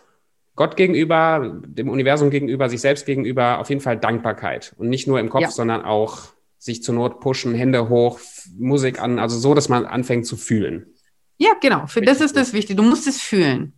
[0.56, 4.74] Gott gegenüber, dem Universum gegenüber, sich selbst gegenüber, auf jeden Fall Dankbarkeit.
[4.78, 5.52] Und nicht nur im Kopf, ja.
[5.52, 6.30] sondern auch
[6.60, 8.20] sich zur Not pushen, Hände hoch,
[8.58, 10.94] Musik an, also so, dass man anfängt zu fühlen.
[11.38, 11.88] Ja, genau.
[11.88, 12.78] Für das ist das Wichtige.
[12.78, 13.74] Du musst es fühlen.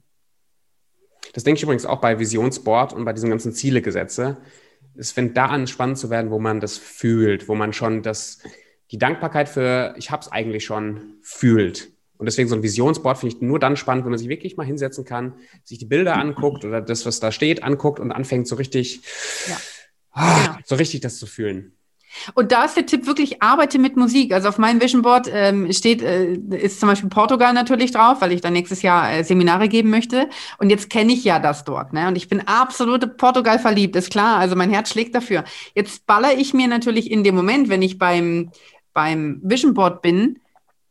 [1.37, 4.37] Das denke ich übrigens auch bei Visionsboard und bei diesen ganzen Zielegesetze.
[4.95, 8.39] Es fängt da an, spannend zu werden, wo man das fühlt, wo man schon das,
[8.89, 11.91] die Dankbarkeit für, ich habe es eigentlich schon, fühlt.
[12.17, 14.65] Und deswegen so ein Visionsboard finde ich nur dann spannend, wenn man sich wirklich mal
[14.65, 18.55] hinsetzen kann, sich die Bilder anguckt oder das, was da steht, anguckt und anfängt so
[18.55, 19.01] richtig,
[19.47, 19.57] ja.
[20.13, 20.57] ah, genau.
[20.65, 21.73] so richtig das zu fühlen.
[22.33, 24.33] Und da ist der Tipp wirklich, arbeite mit Musik.
[24.33, 28.31] Also auf meinem Vision Board ähm, steht, äh, ist zum Beispiel Portugal natürlich drauf, weil
[28.31, 30.29] ich dann nächstes Jahr äh, Seminare geben möchte.
[30.57, 31.93] Und jetzt kenne ich ja das dort.
[31.93, 32.07] Ne?
[32.07, 34.37] Und ich bin absolut Portugal verliebt, ist klar.
[34.37, 35.43] Also mein Herz schlägt dafür.
[35.75, 38.51] Jetzt baller ich mir natürlich in dem Moment, wenn ich beim,
[38.93, 40.39] beim Vision Board bin,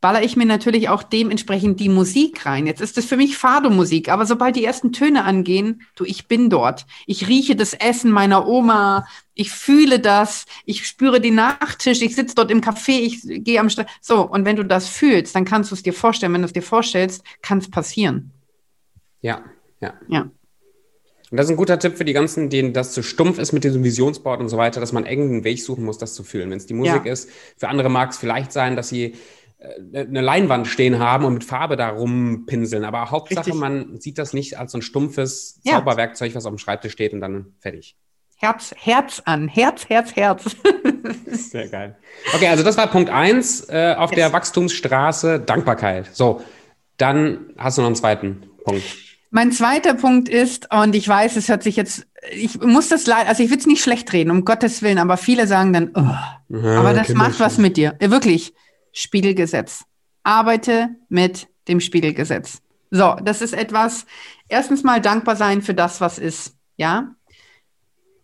[0.07, 2.69] baller ich mir natürlich auch dementsprechend die Musik rein.
[2.69, 6.49] Jetzt ist es für mich Fado-Musik, aber sobald die ersten Töne angehen, du, ich bin
[6.49, 6.87] dort.
[7.07, 12.37] Ich rieche das Essen meiner Oma, ich fühle das, ich spüre den Nachtisch, ich sitze
[12.37, 13.89] dort im Café, ich gehe am Strand.
[14.01, 16.33] So, und wenn du das fühlst, dann kannst du es dir vorstellen.
[16.33, 18.31] Wenn du es dir vorstellst, kann es passieren.
[19.23, 19.43] Ja,
[19.81, 19.95] ja.
[20.07, 20.21] Ja.
[20.21, 23.65] Und das ist ein guter Tipp für die ganzen, denen das zu stumpf ist mit
[23.65, 26.49] diesem Visionsboard und so weiter, dass man irgendeinen Weg suchen muss, das zu fühlen.
[26.49, 27.13] Wenn es die Musik ja.
[27.13, 29.17] ist, für andere mag es vielleicht sein, dass sie
[29.95, 32.85] eine Leinwand stehen haben und mit Farbe da rumpinseln.
[32.85, 33.61] Aber Hauptsache, Richtig.
[33.61, 35.75] man sieht das nicht als so ein stumpfes ja.
[35.75, 37.97] Zauberwerkzeug, was auf dem Schreibtisch steht und dann fertig.
[38.39, 39.49] Herz, Herz an.
[39.49, 40.57] Herz, Herz, Herz.
[41.27, 41.97] Sehr geil.
[42.35, 44.17] Okay, also das war Punkt 1 äh, auf yes.
[44.17, 46.15] der Wachstumsstraße, Dankbarkeit.
[46.15, 46.43] So,
[46.99, 48.85] dann hast du noch einen zweiten Punkt.
[49.31, 53.29] Mein zweiter Punkt ist, und ich weiß, es hört sich jetzt, ich muss das leider,
[53.29, 56.01] also ich will es nicht schlecht reden, um Gottes Willen, aber viele sagen dann, oh,
[56.01, 57.97] Aha, aber das macht was mit dir.
[58.01, 58.55] Ja, wirklich.
[58.97, 59.85] Spiegelgesetz.
[60.23, 62.63] Arbeite mit dem Spiegelgesetz.
[62.91, 64.07] So, das ist etwas,
[64.49, 66.57] erstens mal dankbar sein für das, was ist.
[66.79, 67.15] Ja?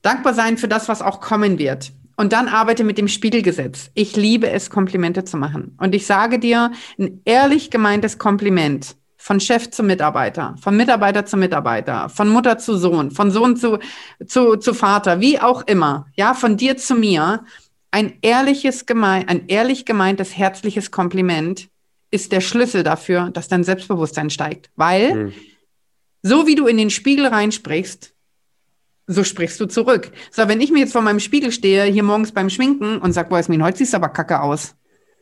[0.00, 1.92] Dankbar sein für das, was auch kommen wird.
[2.16, 3.90] Und dann arbeite mit dem Spiegelgesetz.
[3.92, 5.76] Ich liebe es, Komplimente zu machen.
[5.78, 11.36] Und ich sage dir, ein ehrlich gemeintes Kompliment von Chef zu Mitarbeiter, von Mitarbeiter zu
[11.36, 13.78] Mitarbeiter, von Mutter zu Sohn, von Sohn zu,
[14.26, 17.44] zu, zu Vater, wie auch immer, ja, von dir zu mir,
[17.92, 21.68] ein ehrliches, gemein, ein ehrlich gemeintes, herzliches Kompliment
[22.10, 24.70] ist der Schlüssel dafür, dass dein Selbstbewusstsein steigt.
[24.74, 25.32] Weil, mhm.
[26.22, 28.14] so wie du in den Spiegel reinsprichst,
[29.06, 30.10] so sprichst du zurück.
[30.30, 33.28] So, wenn ich mir jetzt vor meinem Spiegel stehe, hier morgens beim Schminken und sag,
[33.28, 34.74] boah, Esmin, heute siehst du aber kacke aus.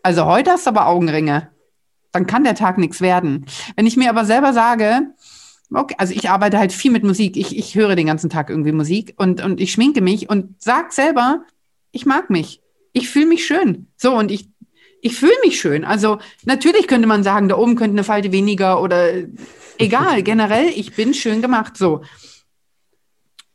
[0.02, 1.50] Also heute hast du aber Augenringe.
[2.12, 3.46] Dann kann der Tag nichts werden.
[3.76, 5.00] Wenn ich mir aber selber sage,
[5.72, 7.36] okay, also ich arbeite halt viel mit Musik.
[7.36, 10.92] Ich, ich höre den ganzen Tag irgendwie Musik und, und ich schminke mich und sag
[10.92, 11.44] selber,
[11.92, 12.59] ich mag mich.
[12.92, 13.88] Ich fühle mich schön.
[13.96, 14.48] So, und ich,
[15.02, 15.84] ich fühle mich schön.
[15.84, 19.08] Also natürlich könnte man sagen, da oben könnte eine Falte weniger oder
[19.78, 21.76] egal, generell, ich bin schön gemacht.
[21.76, 22.02] So.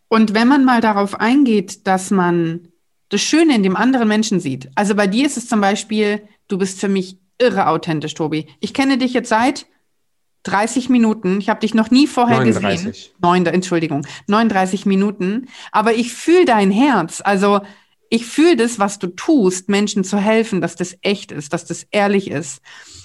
[0.07, 2.69] Und wenn man mal darauf eingeht, dass man
[3.09, 4.69] das Schöne in dem anderen Menschen sieht.
[4.75, 8.47] Also bei dir ist es zum Beispiel, du bist für mich irre authentisch, Tobi.
[8.59, 9.67] Ich kenne dich jetzt seit
[10.43, 11.39] 30 Minuten.
[11.39, 12.85] Ich habe dich noch nie vorher 39.
[12.85, 13.13] gesehen.
[13.19, 15.47] Neun, Entschuldigung, 39 Minuten.
[15.71, 17.21] Aber ich fühle dein Herz.
[17.23, 17.61] Also
[18.09, 21.87] ich fühle das, was du tust, Menschen zu helfen, dass das echt ist, dass das
[21.91, 22.61] ehrlich ist.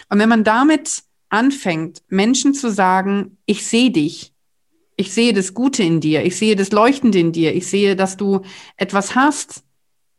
[0.08, 4.32] Und wenn man damit anfängt, Menschen zu sagen, ich sehe dich,
[4.96, 8.16] ich sehe das Gute in dir, ich sehe das Leuchtende in dir, ich sehe, dass
[8.16, 8.42] du
[8.76, 9.64] etwas hast,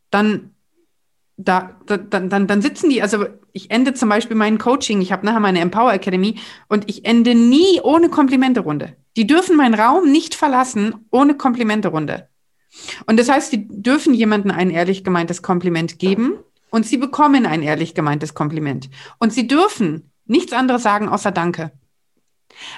[0.10, 0.56] dann,
[1.38, 5.26] da, da, dann, dann sitzen die, also ich ende zum Beispiel mein Coaching, ich habe
[5.26, 8.96] nachher meine Empower Academy und ich ende nie ohne Komplimente-Runde.
[9.18, 12.30] Die dürfen meinen Raum nicht verlassen ohne Komplimente-Runde.
[13.06, 16.36] Und das heißt, sie dürfen jemandem ein ehrlich gemeintes Kompliment geben
[16.70, 18.90] und sie bekommen ein ehrlich gemeintes Kompliment.
[19.20, 21.72] Und sie dürfen nichts anderes sagen außer Danke.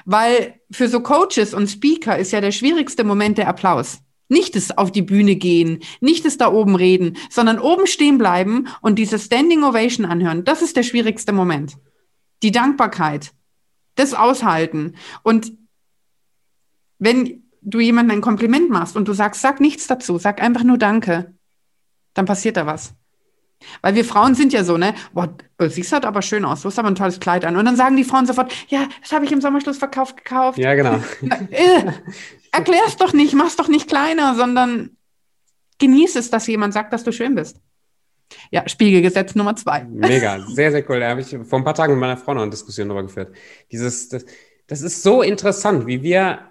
[0.06, 4.00] Weil für so Coaches und Speaker ist ja der schwierigste Moment der Applaus.
[4.30, 8.68] Nicht das auf die Bühne gehen, nicht das da oben reden, sondern oben stehen bleiben
[8.82, 10.44] und diese Standing Ovation anhören.
[10.44, 11.78] Das ist der schwierigste Moment.
[12.42, 13.32] Die Dankbarkeit,
[13.96, 14.96] das Aushalten.
[15.22, 15.54] Und
[16.98, 20.78] wenn du jemandem ein Kompliment machst und du sagst, sag nichts dazu, sag einfach nur
[20.78, 21.34] Danke,
[22.14, 22.94] dann passiert da was.
[23.82, 24.94] Weil wir Frauen sind ja so, ne?
[25.14, 27.56] Boah, siehst halt aber schön aus, du hast aber ein tolles Kleid an.
[27.56, 30.58] Und dann sagen die Frauen sofort, ja, das habe ich im Sommerschlussverkauf gekauft.
[30.58, 31.00] Ja, genau.
[31.50, 31.92] äh,
[32.52, 34.98] erklär's doch nicht, mach's doch nicht kleiner, sondern
[35.80, 37.62] genieß es, dass jemand sagt, dass du schön bist.
[38.52, 39.86] Ja, Spiegelgesetz Nummer zwei.
[39.86, 41.00] Mega, sehr, sehr cool.
[41.00, 43.34] Da habe ich vor ein paar Tagen mit meiner Frau noch eine Diskussion darüber geführt.
[43.72, 44.26] Dieses, das,
[44.68, 46.50] das ist so interessant, wie wir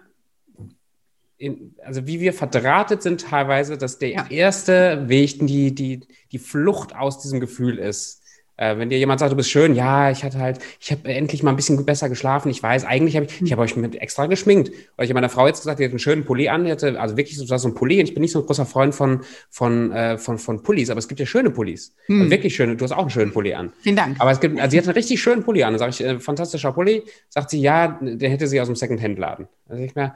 [1.42, 4.26] in, also wie wir verdrahtet sind teilweise, dass der ja.
[4.31, 6.00] erste Weg die, die,
[6.31, 8.22] die Flucht aus diesem Gefühl ist.
[8.57, 11.42] Äh, wenn dir jemand sagt, du bist schön, ja, ich hatte halt, ich habe endlich
[11.42, 12.48] mal ein bisschen besser geschlafen.
[12.48, 13.46] Ich weiß, eigentlich habe ich, hm.
[13.46, 14.70] ich habe euch mit extra geschminkt.
[14.96, 17.00] Weil ich habe meiner Frau jetzt gesagt, die hat einen schönen Pulli an, die hatte,
[17.00, 17.98] also wirklich so, so ein Pulli.
[17.98, 20.98] Und ich bin nicht so ein großer Freund von, von, äh, von, von Pullis, aber
[20.98, 21.96] es gibt ja schöne Pullis.
[22.07, 22.20] Hm.
[22.20, 23.72] Also wirklich schöne, du hast auch einen schönen Pulli an.
[23.81, 24.20] Vielen Dank.
[24.20, 25.72] Aber es gibt, also sie hat einen richtig schönen Pulli an.
[25.72, 27.02] Da sage ich, äh, fantastischer Pulli.
[27.31, 29.48] Sagt sie, ja, der hätte sie aus dem Second-Hand-Laden.
[29.68, 30.14] Also ich mir,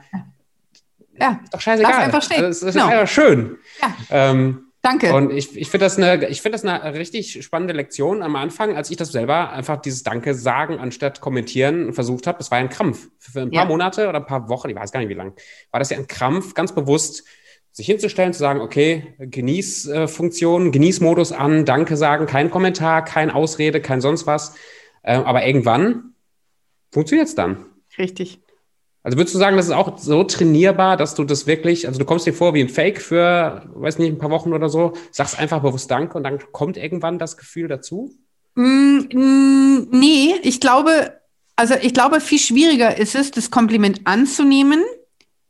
[1.19, 1.39] ja.
[1.43, 1.91] Ist doch scheißegal.
[1.91, 2.43] Lass einfach stehen.
[2.43, 2.91] Also, das ist genau.
[2.91, 3.57] einfach schön.
[3.81, 3.95] Ja.
[4.09, 5.13] Ähm, Danke.
[5.13, 8.89] Und ich, ich finde das, eine, find das eine richtig spannende Lektion am Anfang, als
[8.89, 12.37] ich das selber einfach dieses Danke sagen anstatt kommentieren versucht habe.
[12.37, 13.09] Das war ja ein Krampf.
[13.19, 13.67] Für ein paar ja.
[13.67, 15.33] Monate oder ein paar Wochen, ich weiß gar nicht wie lang,
[15.71, 17.25] war das ja ein Krampf, ganz bewusst
[17.73, 24.01] sich hinzustellen, zu sagen, okay, Genießfunktion, Genießmodus an, Danke sagen, kein Kommentar, kein Ausrede, kein
[24.01, 24.55] sonst was.
[25.03, 26.15] Äh, aber irgendwann
[26.91, 27.65] funktioniert es dann.
[27.97, 28.39] Richtig.
[29.07, 32.03] Also würdest du sagen, das ist auch so trainierbar, dass du das wirklich, also du
[32.03, 35.39] kommst dir vor wie ein Fake für, weiß nicht, ein paar Wochen oder so, sagst
[35.39, 38.13] einfach bewusst Danke und dann kommt irgendwann das Gefühl dazu?
[38.55, 41.21] Mm, mm, nee, ich glaube,
[41.55, 44.83] also ich glaube, viel schwieriger ist es, das Kompliment anzunehmen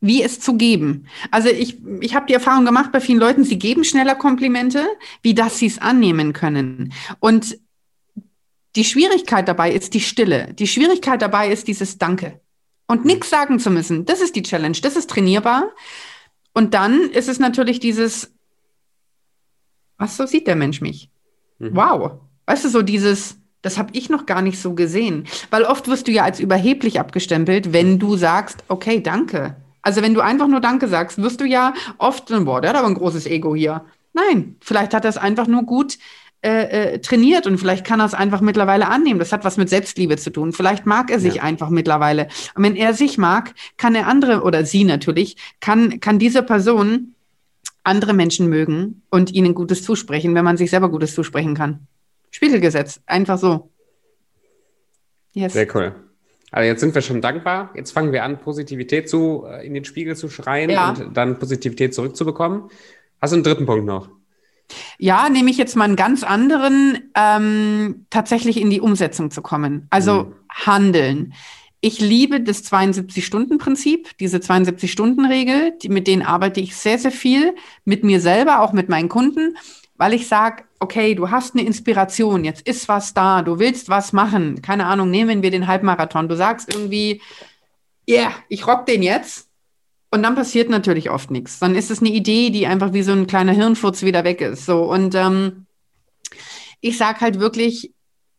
[0.02, 1.08] wie es zu geben.
[1.32, 4.86] Also ich, ich habe die Erfahrung gemacht bei vielen Leuten, sie geben schneller Komplimente,
[5.24, 6.94] wie dass sie es annehmen können.
[7.20, 7.58] Und
[8.76, 10.54] die Schwierigkeit dabei ist die Stille.
[10.54, 12.40] Die Schwierigkeit dabei ist dieses Danke.
[12.88, 13.08] Und mhm.
[13.08, 14.06] nichts sagen zu müssen.
[14.06, 14.78] Das ist die Challenge.
[14.82, 15.72] Das ist trainierbar.
[16.54, 18.34] Und dann ist es natürlich dieses,
[19.98, 21.12] was so sieht der Mensch mich?
[21.60, 21.76] Mhm.
[21.76, 22.12] Wow.
[22.46, 25.28] Weißt du, so dieses, das habe ich noch gar nicht so gesehen.
[25.50, 29.56] Weil oft wirst du ja als überheblich abgestempelt, wenn du sagst, okay, danke.
[29.82, 32.88] Also wenn du einfach nur Danke sagst, wirst du ja oft, boah, der hat aber
[32.88, 33.86] ein großes Ego hier.
[34.12, 35.98] Nein, vielleicht hat er es einfach nur gut
[36.44, 39.20] äh, äh, trainiert und vielleicht kann er es einfach mittlerweile annehmen.
[39.20, 40.54] Das hat was mit Selbstliebe zu tun.
[40.54, 41.44] Vielleicht mag er sich ja.
[41.44, 42.28] einfach mittlerweile.
[42.54, 47.16] Und wenn er sich mag, kann er andere oder sie natürlich, kann, kann diese Person
[47.84, 51.88] andere Menschen mögen und ihnen Gutes zusprechen, wenn man sich selber Gutes zusprechen kann.
[52.30, 53.72] Spiegelgesetz, einfach so.
[55.34, 55.54] Yes.
[55.54, 55.96] Sehr cool.
[56.52, 57.72] Also jetzt sind wir schon dankbar.
[57.76, 60.90] Jetzt fangen wir an, Positivität zu, äh, in den Spiegel zu schreien ja.
[60.90, 62.70] und dann Positivität zurückzubekommen.
[63.22, 64.10] Hast du einen dritten Punkt noch?
[64.98, 69.88] Ja, nehme ich jetzt mal einen ganz anderen, ähm, tatsächlich in die Umsetzung zu kommen.
[69.90, 70.34] Also mhm.
[70.50, 71.34] handeln.
[71.80, 78.04] Ich liebe das 72-Stunden-Prinzip, diese 72-Stunden-Regel, die, mit denen arbeite ich sehr, sehr viel, mit
[78.04, 79.56] mir selber, auch mit meinen Kunden
[79.98, 84.14] weil ich sage, okay, du hast eine Inspiration, jetzt ist was da, du willst was
[84.14, 84.62] machen.
[84.62, 86.30] Keine Ahnung, nehmen wir den Halbmarathon.
[86.30, 87.22] Du sagst irgendwie,
[88.06, 89.47] ja, yeah, ich rock den jetzt.
[90.18, 91.60] Und dann passiert natürlich oft nichts.
[91.60, 94.66] Dann ist es eine Idee, die einfach wie so ein kleiner Hirnfurz wieder weg ist.
[94.66, 95.68] So und ähm,
[96.82, 97.94] ich sage halt wirklich,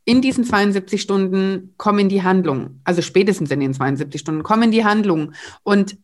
[0.05, 2.81] in diesen 72 Stunden komm in die Handlung.
[2.83, 5.97] Also spätestens in den 72 Stunden komm in die Handlung und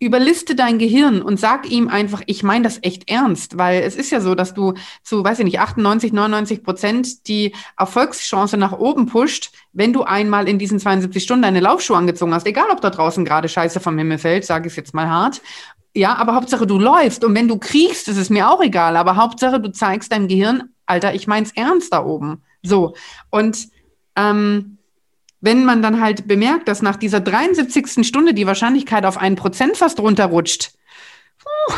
[0.00, 4.10] überliste dein Gehirn und sag ihm einfach, ich meine das echt ernst, weil es ist
[4.10, 9.06] ja so, dass du zu, weiß ich nicht, 98, 99 Prozent die Erfolgschance nach oben
[9.06, 12.90] pusht, wenn du einmal in diesen 72 Stunden deine Laufschuhe angezogen hast, egal ob da
[12.90, 15.40] draußen gerade Scheiße vom Himmel fällt, sage ich es jetzt mal hart.
[15.94, 19.16] Ja, aber Hauptsache du läufst und wenn du kriegst, ist es mir auch egal, aber
[19.16, 22.42] Hauptsache du zeigst deinem Gehirn, Alter, ich mein's ernst da oben.
[22.62, 22.94] So
[23.30, 23.68] und
[24.14, 24.77] ähm,
[25.40, 28.06] wenn man dann halt bemerkt, dass nach dieser 73.
[28.06, 30.72] Stunde die Wahrscheinlichkeit auf ein Prozent fast runterrutscht.
[31.38, 31.74] Puh.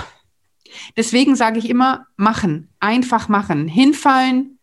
[0.97, 4.59] Deswegen sage ich immer, machen, einfach machen, hinfallen,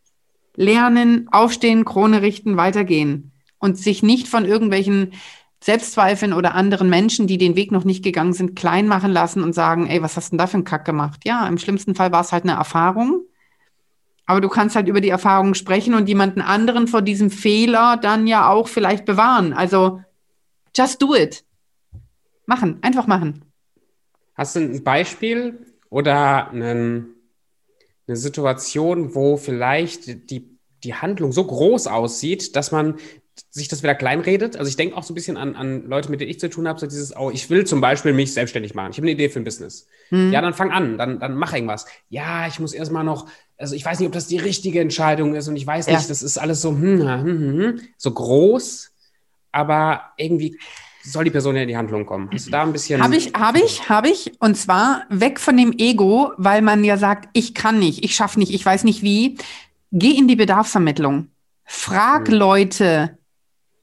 [0.56, 5.14] lernen, aufstehen, Krone richten, weitergehen und sich nicht von irgendwelchen
[5.62, 9.54] Selbstzweifeln oder anderen Menschen, die den Weg noch nicht gegangen sind, klein machen lassen und
[9.54, 11.22] sagen, ey, was hast du denn da für einen Kack gemacht?
[11.26, 13.24] Ja, im schlimmsten Fall war es halt eine Erfahrung
[14.28, 18.28] aber du kannst halt über die Erfahrung sprechen und jemanden anderen vor diesem Fehler dann
[18.28, 19.54] ja auch vielleicht bewahren.
[19.54, 20.02] Also
[20.76, 21.46] just do it.
[22.46, 23.46] Machen, einfach machen.
[24.36, 27.16] Hast du ein Beispiel oder einen,
[28.06, 32.98] eine Situation, wo vielleicht die, die Handlung so groß aussieht, dass man
[33.50, 34.58] sich das wieder kleinredet.
[34.58, 36.68] Also ich denke auch so ein bisschen an, an Leute, mit denen ich zu tun
[36.68, 38.92] habe, so dieses, oh, ich will zum Beispiel mich selbstständig machen.
[38.92, 39.88] Ich habe eine Idee für ein Business.
[40.10, 40.32] Mhm.
[40.32, 41.86] Ja, dann fang an, dann, dann mach irgendwas.
[42.10, 45.48] Ja, ich muss erstmal noch, also ich weiß nicht, ob das die richtige Entscheidung ist
[45.48, 46.08] und ich weiß nicht, ja.
[46.08, 48.92] das ist alles so, hm, hm, hm, hm, so groß,
[49.52, 50.58] aber irgendwie
[51.04, 52.30] soll die Person ja in die Handlung kommen.
[52.34, 53.02] Hast du da ein bisschen.
[53.02, 54.32] Habe ich, habe ich, habe ich.
[54.40, 58.40] Und zwar weg von dem Ego, weil man ja sagt, ich kann nicht, ich schaffe
[58.40, 59.38] nicht, ich weiß nicht wie.
[59.92, 61.30] Geh in die Bedarfsermittlung.
[61.64, 62.36] Frag hm.
[62.36, 63.17] Leute,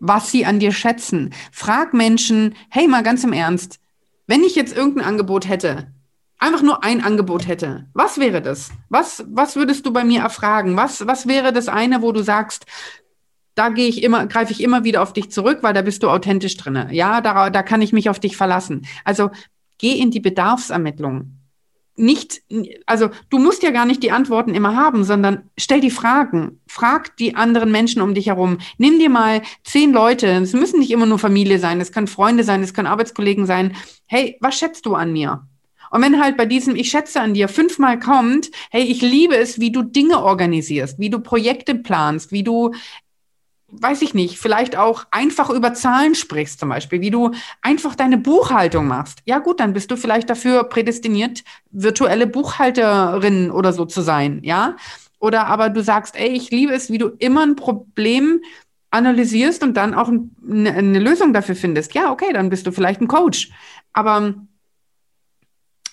[0.06, 1.32] was sie an dir schätzen.
[1.50, 3.80] Frag Menschen, hey, mal ganz im Ernst,
[4.26, 5.92] wenn ich jetzt irgendein Angebot hätte,
[6.38, 8.70] einfach nur ein Angebot hätte, was wäre das?
[8.90, 10.76] Was, was würdest du bei mir erfragen?
[10.76, 12.66] Was, was wäre das eine, wo du sagst,
[13.54, 16.10] da gehe ich immer, greife ich immer wieder auf dich zurück, weil da bist du
[16.10, 16.88] authentisch drinne.
[16.92, 18.86] Ja, da, da kann ich mich auf dich verlassen.
[19.04, 19.30] Also
[19.78, 21.38] geh in die Bedarfsermittlung
[21.96, 22.42] nicht,
[22.86, 26.60] also du musst ja gar nicht die Antworten immer haben, sondern stell die Fragen.
[26.66, 28.58] Frag die anderen Menschen um dich herum.
[28.78, 32.44] Nimm dir mal zehn Leute, es müssen nicht immer nur Familie sein, es können Freunde
[32.44, 33.76] sein, es können Arbeitskollegen sein.
[34.06, 35.46] Hey, was schätzt du an mir?
[35.90, 39.60] Und wenn halt bei diesem Ich schätze an dir fünfmal kommt, hey, ich liebe es,
[39.60, 42.72] wie du Dinge organisierst, wie du Projekte planst, wie du
[43.80, 48.18] weiß ich nicht, vielleicht auch einfach über Zahlen sprichst zum Beispiel, wie du einfach deine
[48.18, 49.20] Buchhaltung machst.
[49.24, 54.76] Ja gut, dann bist du vielleicht dafür prädestiniert, virtuelle Buchhalterin oder so zu sein, ja.
[55.18, 58.42] Oder aber du sagst, ey, ich liebe es, wie du immer ein Problem
[58.90, 61.94] analysierst und dann auch eine, eine Lösung dafür findest.
[61.94, 63.50] Ja, okay, dann bist du vielleicht ein Coach.
[63.92, 64.34] Aber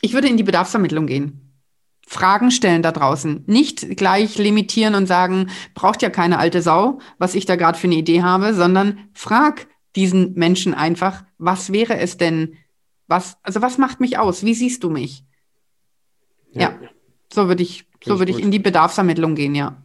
[0.01, 1.50] Ich würde in die Bedarfsvermittlung gehen.
[2.11, 3.45] Fragen stellen da draußen.
[3.47, 7.87] Nicht gleich limitieren und sagen, braucht ja keine alte Sau, was ich da gerade für
[7.87, 12.57] eine Idee habe, sondern frag diesen Menschen einfach, was wäre es denn?
[13.07, 14.43] Was, also was macht mich aus?
[14.43, 15.23] Wie siehst du mich?
[16.51, 16.89] Ja, ja
[17.31, 19.81] so würde ich, so würde ich in die Bedarfsermittlung gehen, ja.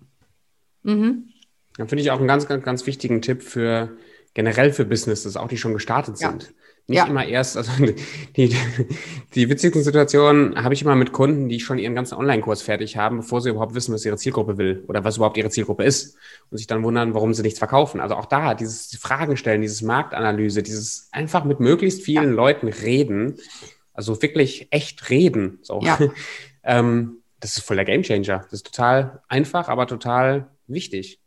[0.83, 1.29] Mhm.
[1.77, 3.97] Dann finde ich auch einen ganz, ganz, ganz wichtigen Tipp für
[4.35, 6.53] generell für Businesses, auch die schon gestartet sind.
[6.89, 6.93] Ja.
[6.93, 7.07] Nicht ja.
[7.07, 7.73] immer erst, also
[8.37, 8.57] die,
[9.35, 13.19] die witzigsten Situationen habe ich immer mit Kunden, die schon ihren ganzen Online-Kurs fertig haben,
[13.19, 16.17] bevor sie überhaupt wissen, was ihre Zielgruppe will oder was überhaupt ihre Zielgruppe ist
[16.51, 18.01] und sich dann wundern, warum sie nichts verkaufen.
[18.01, 22.35] Also auch da, dieses Fragen stellen, dieses Marktanalyse, dieses einfach mit möglichst vielen ja.
[22.35, 23.37] Leuten reden,
[23.93, 25.59] also wirklich echt reden.
[25.63, 25.81] So.
[25.83, 25.99] Ja.
[26.63, 28.45] ähm, das ist voll der Gamechanger.
[28.45, 31.19] Das ist total einfach, aber total wichtig.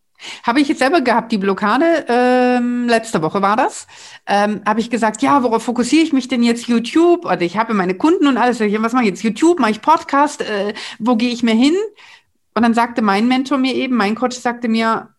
[0.44, 3.88] Habe ich jetzt selber gehabt, die Blockade, ähm, letzte Woche war das,
[4.26, 6.68] ähm, habe ich gesagt, ja, worauf fokussiere ich mich denn jetzt?
[6.68, 9.24] YouTube, also ich habe meine Kunden und alles, was mache ich jetzt?
[9.24, 11.76] YouTube, mache ich Podcast, äh, wo gehe ich mir hin?
[12.54, 15.10] Und dann sagte mein Mentor mir eben, mein Coach sagte mir,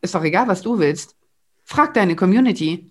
[0.00, 1.16] ist doch egal, was du willst.
[1.64, 2.90] Frag deine Community.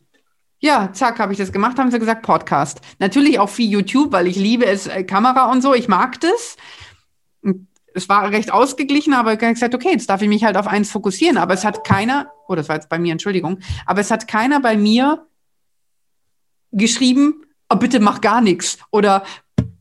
[0.60, 2.82] Ja, zack, habe ich das gemacht, haben sie gesagt, Podcast.
[3.00, 6.58] Natürlich auch viel YouTube, weil ich liebe es, äh, Kamera und so, ich mag das
[7.94, 10.68] es war recht ausgeglichen, aber ich habe gesagt, okay, jetzt darf ich mich halt auf
[10.68, 11.38] eins fokussieren.
[11.38, 14.60] Aber es hat keiner, oh, das war jetzt bei mir, Entschuldigung, aber es hat keiner
[14.60, 15.28] bei mir
[16.72, 19.24] geschrieben, oh, bitte mach gar nichts oder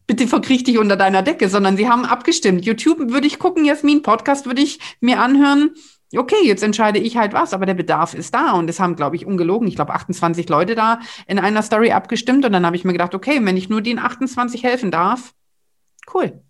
[0.07, 2.65] bitte verkriech dich unter deiner Decke, sondern sie haben abgestimmt.
[2.65, 5.71] YouTube würde ich gucken, Jasmin, Podcast würde ich mir anhören.
[6.15, 9.17] Okay, jetzt entscheide ich halt was, aber der Bedarf ist da und es haben, glaube
[9.17, 12.85] ich, ungelogen, ich glaube 28 Leute da in einer Story abgestimmt und dann habe ich
[12.85, 15.33] mir gedacht, okay, wenn ich nur den 28 helfen darf,
[16.13, 16.43] cool.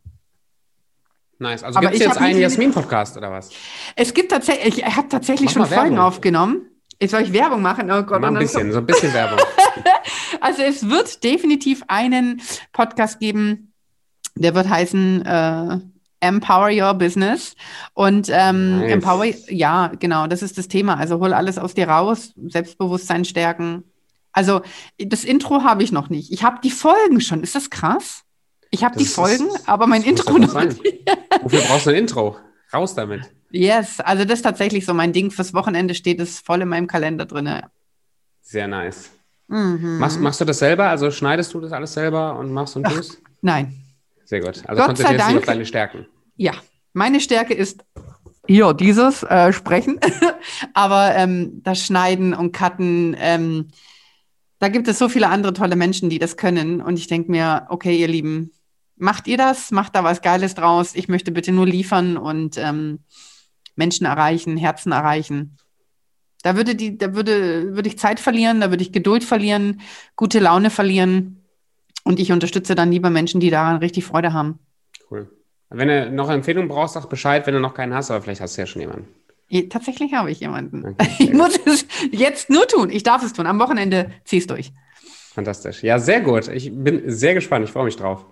[1.43, 1.65] Nice.
[1.65, 3.51] Also gibt es jetzt einen Jasmin-Podcast oder was?
[3.97, 6.63] Es gibt tatsächlich, ich habe tatsächlich Mach schon Folgen aufgenommen.
[7.01, 7.91] Jetzt soll ich Werbung machen?
[7.91, 8.21] Oh Gott.
[8.21, 9.41] Mal ein bisschen, so ein bisschen Werbung.
[10.41, 12.41] also es wird definitiv einen
[12.73, 13.73] Podcast geben,
[14.37, 15.79] der wird heißen äh,
[16.21, 17.57] Empower Your Business.
[17.93, 18.93] Und ähm, nice.
[18.93, 20.97] Empower, ja, genau, das ist das Thema.
[20.97, 23.83] Also hol alles aus dir raus, Selbstbewusstsein stärken.
[24.31, 24.63] Also
[24.97, 26.33] das Intro habe ich noch nicht.
[26.33, 27.43] Ich habe die Folgen schon.
[27.43, 28.23] Ist das krass?
[28.75, 30.83] Ich habe die Folgen, ist, aber mein Intro noch nicht.
[31.43, 32.39] Wofür brauchst du ein Intro?
[32.73, 33.31] Raus damit.
[33.51, 35.31] Yes, also das ist tatsächlich so mein Ding.
[35.31, 37.61] Fürs Wochenende steht es voll in meinem Kalender drin.
[38.41, 39.11] Sehr nice.
[39.49, 39.99] Mhm.
[39.99, 40.89] Machst, machst du das selber?
[40.89, 43.19] Also schneidest du das alles selber und machst und tust?
[43.23, 43.77] Ach, nein.
[44.25, 44.63] Sehr gut.
[44.67, 46.07] Also Gott konzentrierst dich auf deine Stärken.
[46.37, 46.55] Ja,
[46.95, 47.85] meine Stärke ist
[48.47, 50.01] hier dieses äh, Sprechen,
[50.75, 53.15] aber ähm, das Schneiden und Cutten.
[53.19, 53.69] Ähm,
[54.59, 56.81] da gibt es so viele andere tolle Menschen, die das können.
[56.81, 58.53] Und ich denke mir, okay, ihr Lieben,
[59.03, 60.95] macht ihr das, macht da was Geiles draus.
[60.95, 63.01] Ich möchte bitte nur liefern und ähm,
[63.75, 65.59] Menschen erreichen, Herzen erreichen.
[66.43, 69.81] Da würde die, da würde, würde ich Zeit verlieren, da würde ich Geduld verlieren,
[70.17, 71.45] gute Laune verlieren.
[72.05, 74.59] Und ich unterstütze dann lieber Menschen, die daran richtig Freude haben.
[75.11, 75.31] Cool.
[75.69, 78.41] Wenn du noch eine Empfehlung brauchst, sag Bescheid, wenn du noch keinen hast, aber vielleicht
[78.41, 79.09] hast du ja schon jemanden.
[79.69, 80.85] Tatsächlich habe ich jemanden.
[80.87, 82.91] Okay, ich muss es jetzt nur tun.
[82.91, 83.47] Ich darf es tun.
[83.47, 84.73] Am Wochenende zieh's durch.
[85.35, 85.83] Fantastisch.
[85.83, 86.49] Ja, sehr gut.
[86.49, 87.65] Ich bin sehr gespannt.
[87.65, 88.27] Ich freue mich drauf.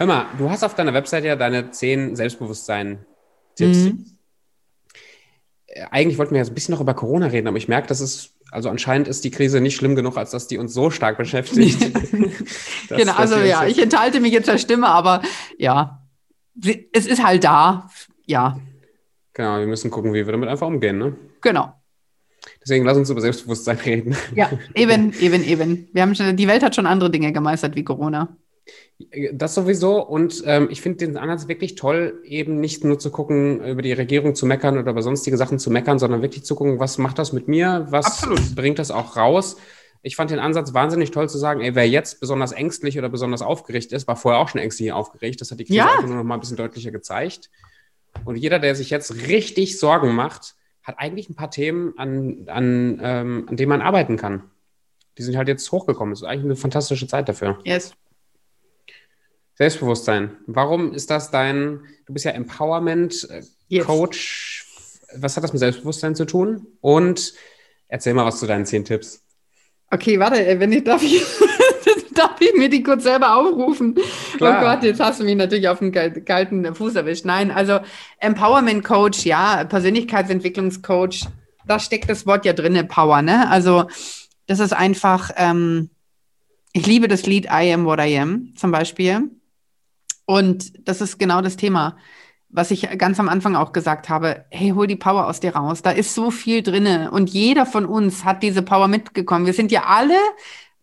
[0.00, 3.78] Hör mal, du hast auf deiner Website ja deine zehn Selbstbewusstsein-Tipps.
[3.80, 4.06] Mhm.
[5.66, 8.00] Äh, eigentlich wollten wir jetzt ein bisschen noch über Corona reden, aber ich merke, dass
[8.00, 11.18] es, also anscheinend ist die Krise nicht schlimm genug, als dass die uns so stark
[11.18, 11.82] beschäftigt.
[12.88, 15.20] dass, genau, also ja, ich enthalte mich jetzt der Stimme, aber
[15.58, 16.08] ja,
[16.94, 17.90] es ist halt da,
[18.24, 18.58] ja.
[19.34, 21.14] Genau, wir müssen gucken, wie wir damit einfach umgehen, ne?
[21.42, 21.74] Genau.
[22.62, 24.16] Deswegen lass uns über Selbstbewusstsein reden.
[24.34, 25.88] Ja, eben, eben, eben.
[25.92, 28.34] Wir haben schon, die Welt hat schon andere Dinge gemeistert wie Corona.
[29.32, 30.02] Das sowieso.
[30.02, 33.92] Und ähm, ich finde den Ansatz wirklich toll, eben nicht nur zu gucken, über die
[33.92, 37.18] Regierung zu meckern oder über sonstige Sachen zu meckern, sondern wirklich zu gucken, was macht
[37.18, 37.86] das mit mir?
[37.90, 38.54] Was Absolut.
[38.54, 39.56] bringt das auch raus?
[40.02, 43.42] Ich fand den Ansatz wahnsinnig toll zu sagen, ey, wer jetzt besonders ängstlich oder besonders
[43.42, 45.40] aufgeregt ist, war vorher auch schon ängstlich aufgeregt.
[45.40, 46.02] Das hat die Krise ja.
[46.02, 47.50] nur noch mal ein bisschen deutlicher gezeigt.
[48.24, 52.98] Und jeder, der sich jetzt richtig Sorgen macht, hat eigentlich ein paar Themen, an, an,
[53.02, 54.44] ähm, an denen man arbeiten kann.
[55.18, 56.12] Die sind halt jetzt hochgekommen.
[56.12, 57.58] Das ist eigentlich eine fantastische Zeit dafür.
[57.64, 57.92] Yes.
[59.60, 60.38] Selbstbewusstsein.
[60.46, 64.66] Warum ist das dein, du bist ja Empowerment-Coach.
[64.66, 65.00] Yes.
[65.20, 66.66] Was hat das mit Selbstbewusstsein zu tun?
[66.80, 67.34] Und
[67.86, 69.22] erzähl mal was zu deinen zehn Tipps.
[69.90, 71.22] Okay, warte, äh, wenn ich darf ich,
[72.14, 73.96] darf ich mir die kurz selber aufrufen.
[73.98, 74.62] Oh Klar.
[74.62, 77.26] Oh Gott, jetzt hast du mich natürlich auf den kalten Fuß erwischt.
[77.26, 77.80] Nein, also
[78.18, 81.26] Empowerment Coach, ja, Persönlichkeitsentwicklungscoach,
[81.66, 83.50] da steckt das Wort ja drin, Power, ne?
[83.50, 83.88] Also
[84.46, 85.90] das ist einfach, ähm,
[86.72, 89.28] ich liebe das Lied I Am What I Am zum Beispiel.
[90.30, 91.96] Und das ist genau das Thema.
[92.52, 95.82] was ich ganz am Anfang auch gesagt habe, hey, hol die Power aus dir raus.
[95.82, 99.46] Da ist so viel drinne und jeder von uns hat diese Power mitgekommen.
[99.46, 100.18] Wir sind ja alle,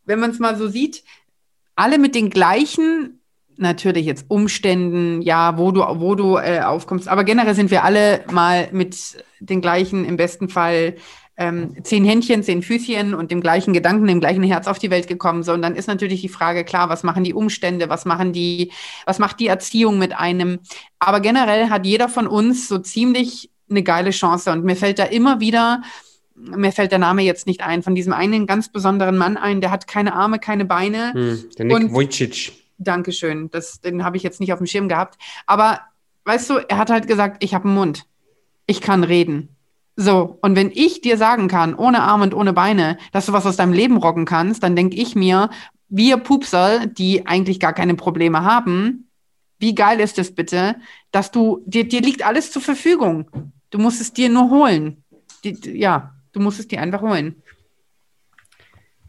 [0.05, 1.03] wenn man es mal so sieht,
[1.75, 3.19] alle mit den gleichen,
[3.57, 7.07] natürlich jetzt Umständen, ja, wo du, wo du äh, aufkommst.
[7.07, 10.95] Aber generell sind wir alle mal mit den gleichen, im besten Fall
[11.37, 15.07] ähm, zehn Händchen, zehn Füßchen und dem gleichen Gedanken, dem gleichen Herz auf die Welt
[15.07, 15.43] gekommen.
[15.43, 18.71] So, und dann ist natürlich die Frage klar, was machen die Umstände, was machen die,
[19.05, 20.59] was macht die Erziehung mit einem?
[20.97, 24.51] Aber generell hat jeder von uns so ziemlich eine geile Chance.
[24.51, 25.83] Und mir fällt da immer wieder,
[26.35, 29.69] mir fällt der Name jetzt nicht ein, von diesem einen ganz besonderen Mann ein, der
[29.69, 31.13] hat keine Arme, keine Beine.
[31.13, 32.53] Hm, der Nick und, Vujicic.
[32.79, 33.49] Dankeschön.
[33.51, 35.17] Das, den habe ich jetzt nicht auf dem Schirm gehabt.
[35.45, 35.81] Aber
[36.25, 38.05] weißt du, er hat halt gesagt, ich habe einen Mund.
[38.65, 39.56] Ich kann reden.
[39.99, 43.47] So, und wenn ich dir sagen kann, ohne Arme und ohne Beine, dass du was
[43.47, 45.49] aus deinem Leben rocken kannst, dann denke ich mir,
[45.89, 49.09] wir Pupser, die eigentlich gar keine Probleme haben,
[49.57, 50.75] wie geil ist es bitte,
[51.11, 53.31] dass du, dir, dir liegt alles zur Verfügung.
[53.71, 55.03] Du musst es dir nur holen.
[55.43, 57.41] Die, ja, du musst es dir einfach holen.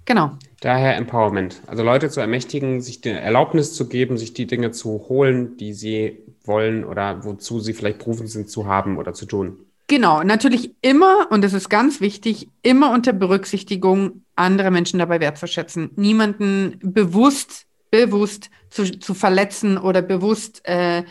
[0.07, 0.39] Genau.
[0.61, 1.61] Daher Empowerment.
[1.67, 5.75] Also Leute zu ermächtigen, sich die Erlaubnis zu geben, sich die Dinge zu holen, die
[5.75, 9.68] sie wollen oder wozu sie vielleicht berufen sind zu haben oder zu tun.
[9.89, 15.91] Genau, natürlich immer, und das ist ganz wichtig, immer unter Berücksichtigung andere Menschen dabei wertzuschätzen.
[15.97, 21.05] Niemanden bewusst, bewusst zu, zu verletzen oder bewusst äh,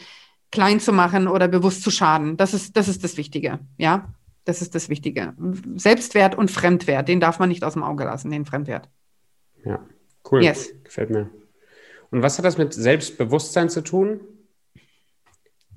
[0.51, 2.37] klein zu machen oder bewusst zu schaden.
[2.37, 4.13] Das ist, das ist das Wichtige, ja.
[4.45, 5.33] Das ist das Wichtige.
[5.75, 8.87] Selbstwert und Fremdwert, den darf man nicht aus dem Auge lassen, den Fremdwert.
[9.65, 9.85] Ja,
[10.31, 10.41] cool.
[10.41, 10.71] Yes.
[10.85, 11.29] Gefällt mir.
[12.11, 14.21] Und was hat das mit Selbstbewusstsein zu tun?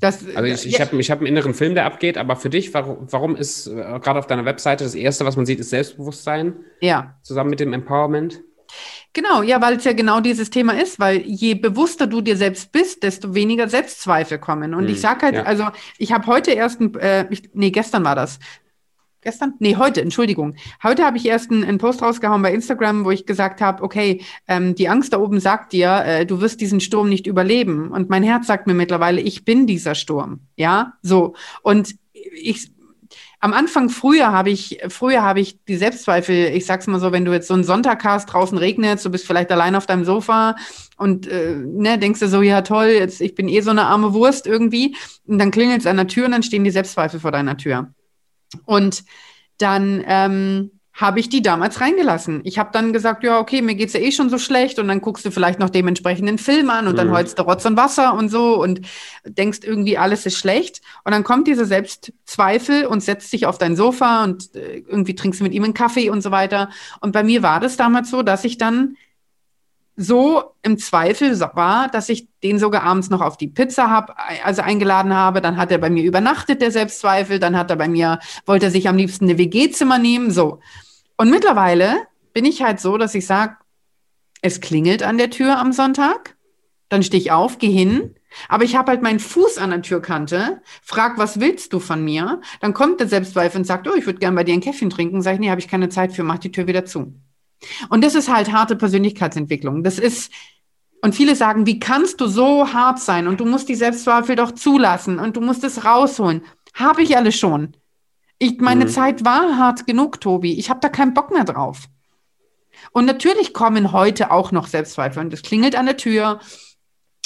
[0.00, 0.86] Das, also ich, ich ja.
[0.86, 3.74] habe ich hab einen inneren Film, der abgeht, aber für dich, warum, warum ist äh,
[3.74, 6.54] gerade auf deiner Webseite das Erste, was man sieht, ist Selbstbewusstsein?
[6.80, 7.18] Ja.
[7.22, 8.40] Zusammen mit dem Empowerment?
[9.12, 12.72] Genau, ja, weil es ja genau dieses Thema ist, weil je bewusster du dir selbst
[12.72, 14.74] bist, desto weniger Selbstzweifel kommen.
[14.74, 15.42] Und hm, ich sage halt, ja.
[15.42, 15.66] also
[15.98, 18.38] ich habe heute erst, ein, äh, ich, nee, gestern war das,
[19.22, 19.54] gestern?
[19.58, 20.54] Nee, heute, Entschuldigung.
[20.82, 24.74] Heute habe ich erst einen, Post rausgehauen bei Instagram, wo ich gesagt habe, okay, ähm,
[24.74, 27.90] die Angst da oben sagt dir, äh, du wirst diesen Sturm nicht überleben.
[27.90, 30.40] Und mein Herz sagt mir mittlerweile, ich bin dieser Sturm.
[30.56, 31.34] Ja, so.
[31.62, 32.70] Und ich,
[33.40, 37.24] am Anfang früher habe ich, früher habe ich die Selbstzweifel, ich sag's mal so, wenn
[37.24, 40.56] du jetzt so einen Sonntag hast, draußen regnet, du bist vielleicht allein auf deinem Sofa
[40.98, 44.12] und äh, ne, denkst du so, ja toll, jetzt ich bin eh so eine arme
[44.12, 44.96] Wurst irgendwie.
[45.26, 47.94] Und dann klingelt es an der Tür und dann stehen die Selbstzweifel vor deiner Tür.
[48.64, 49.04] Und
[49.58, 50.70] dann ähm,
[51.00, 52.40] habe ich die damals reingelassen.
[52.44, 55.00] Ich habe dann gesagt, ja, okay, mir geht's ja eh schon so schlecht und dann
[55.00, 56.96] guckst du vielleicht noch dementsprechend den Film an und mhm.
[56.98, 58.82] dann heulst du Rotz und Wasser und so und
[59.24, 60.82] denkst irgendwie, alles ist schlecht.
[61.04, 65.40] Und dann kommt dieser Selbstzweifel und setzt sich auf dein Sofa und äh, irgendwie trinkst
[65.40, 66.68] du mit ihm einen Kaffee und so weiter.
[67.00, 68.96] Und bei mir war das damals so, dass ich dann
[69.96, 74.62] so im Zweifel war, dass ich den sogar abends noch auf die Pizza hab, also
[74.62, 75.40] eingeladen habe.
[75.40, 77.38] Dann hat er bei mir übernachtet, der Selbstzweifel.
[77.38, 80.30] Dann hat er bei mir, wollte er sich am liebsten eine WG-Zimmer nehmen.
[80.30, 80.60] So.
[81.16, 81.96] Und mittlerweile
[82.32, 83.56] bin ich halt so, dass ich sage,
[84.42, 86.36] es klingelt an der Tür am Sonntag.
[86.88, 88.14] Dann stehe ich auf, gehe hin.
[88.48, 92.40] Aber ich habe halt meinen Fuß an der Türkante, frag, was willst du von mir?
[92.60, 95.20] Dann kommt der Selbstzweifel und sagt, oh, ich würde gerne bei dir ein Käffchen trinken.
[95.20, 97.14] Sag ich, nee, habe ich keine Zeit für, mach die Tür wieder zu.
[97.88, 99.82] Und das ist halt harte Persönlichkeitsentwicklung.
[99.82, 100.32] Das ist,
[101.02, 103.26] und viele sagen, wie kannst du so hart sein?
[103.26, 106.42] Und du musst die Selbstzweifel doch zulassen und du musst es rausholen.
[106.74, 107.76] Habe ich alles schon.
[108.38, 108.90] Ich, meine mhm.
[108.90, 110.58] Zeit war hart genug, Tobi.
[110.58, 111.88] Ich habe da keinen Bock mehr drauf.
[112.92, 115.22] Und natürlich kommen heute auch noch Selbstzweifel.
[115.22, 116.40] Und es klingelt an der Tür.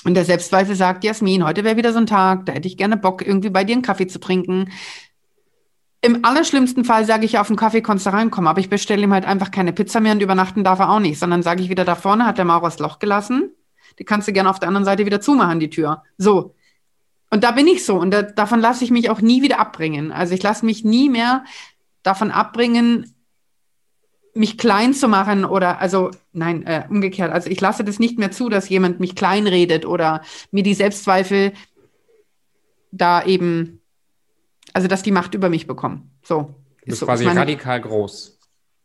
[0.05, 2.97] Und der Selbstzweifel sagt, Jasmin, heute wäre wieder so ein Tag, da hätte ich gerne
[2.97, 4.71] Bock, irgendwie bei dir einen Kaffee zu trinken.
[6.05, 9.15] Im allerschlimmsten Fall sage ich, auf den Kaffee kannst du reinkommen, aber ich bestelle ihm
[9.15, 11.87] halt einfach keine Pizza mehr und übernachten darf er auch nicht, sondern sage ich wieder
[11.87, 13.55] da vorne, hat der Maurer das Loch gelassen.
[13.99, 16.03] Die kannst du gerne auf der anderen Seite wieder zumachen, die Tür.
[16.19, 16.55] So.
[17.31, 20.13] Und da bin ich so und da, davon lasse ich mich auch nie wieder abbringen.
[20.13, 21.43] Also ich lasse mich nie mehr
[22.03, 23.15] davon abbringen,
[24.35, 27.33] mich klein zu machen oder, also nein, äh, umgekehrt.
[27.33, 31.55] Also ich lasse das nicht mehr zu, dass jemand mich kleinredet oder mir die Selbstzweifel
[32.91, 33.81] da eben
[34.75, 36.11] also dass die Macht über mich bekommen.
[36.23, 36.55] So.
[36.81, 37.41] Du bist so, quasi meine...
[37.41, 38.39] radikal groß.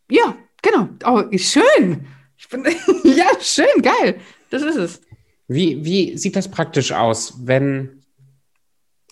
[0.09, 0.87] Ja, genau.
[1.05, 2.07] Oh, schön.
[2.37, 2.63] Ich bin,
[3.03, 4.21] ja, schön, geil.
[4.49, 5.01] Das ist es.
[5.47, 8.03] Wie, wie sieht das praktisch aus, wenn,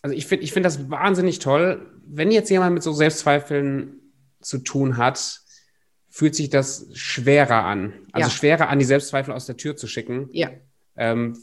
[0.02, 4.00] also ich finde ich find das wahnsinnig toll, wenn jetzt jemand mit so Selbstzweifeln
[4.40, 5.42] zu tun hat,
[6.10, 7.94] fühlt sich das schwerer an.
[8.12, 8.36] Also ja.
[8.36, 10.30] schwerer an, die Selbstzweifel aus der Tür zu schicken.
[10.32, 10.52] Ja.
[10.96, 11.38] Ähm,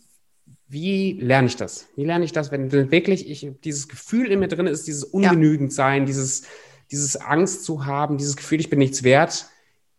[0.68, 1.88] wie lerne ich das?
[1.96, 6.02] Wie lerne ich das, wenn wirklich ich, dieses Gefühl in mir drin ist, dieses Ungenügendsein,
[6.02, 6.06] ja.
[6.06, 6.44] dieses,
[6.90, 9.46] dieses Angst zu haben, dieses Gefühl, ich bin nichts wert.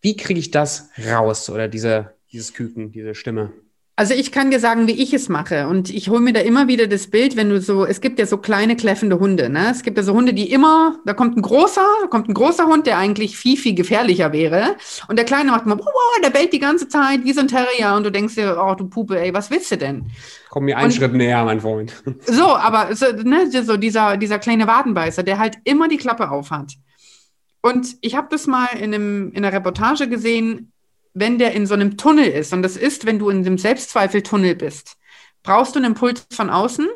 [0.02, 3.54] Wie kriege ich das raus oder diese, dieses Küken, diese Stimme?
[3.98, 5.70] Also ich kann dir sagen, wie ich es mache.
[5.70, 8.26] Und ich hole mir da immer wieder das Bild, wenn du so, es gibt ja
[8.26, 9.70] so kleine kläffende Hunde, ne?
[9.72, 12.66] Es gibt ja so Hunde, die immer, da kommt ein großer, da kommt ein großer
[12.66, 14.76] Hund, der eigentlich viel, viel gefährlicher wäre.
[15.08, 17.94] Und der Kleine macht immer, wow, der bellt die ganze Zeit wie so ein Terrier.
[17.96, 20.12] Und du denkst dir, oh du Puppe, ey, was willst du denn?
[20.50, 22.04] Komm mir einen und, Schritt näher, mein Freund.
[22.26, 26.52] So, aber so, ne, so dieser, dieser kleine Wadenbeißer, der halt immer die Klappe auf
[26.52, 26.74] hat.
[27.62, 30.74] Und ich habe das mal in, einem, in einer Reportage gesehen,
[31.16, 34.54] wenn der in so einem Tunnel ist, und das ist, wenn du in dem Selbstzweifeltunnel
[34.56, 34.98] bist,
[35.42, 36.88] brauchst du einen Impuls von außen,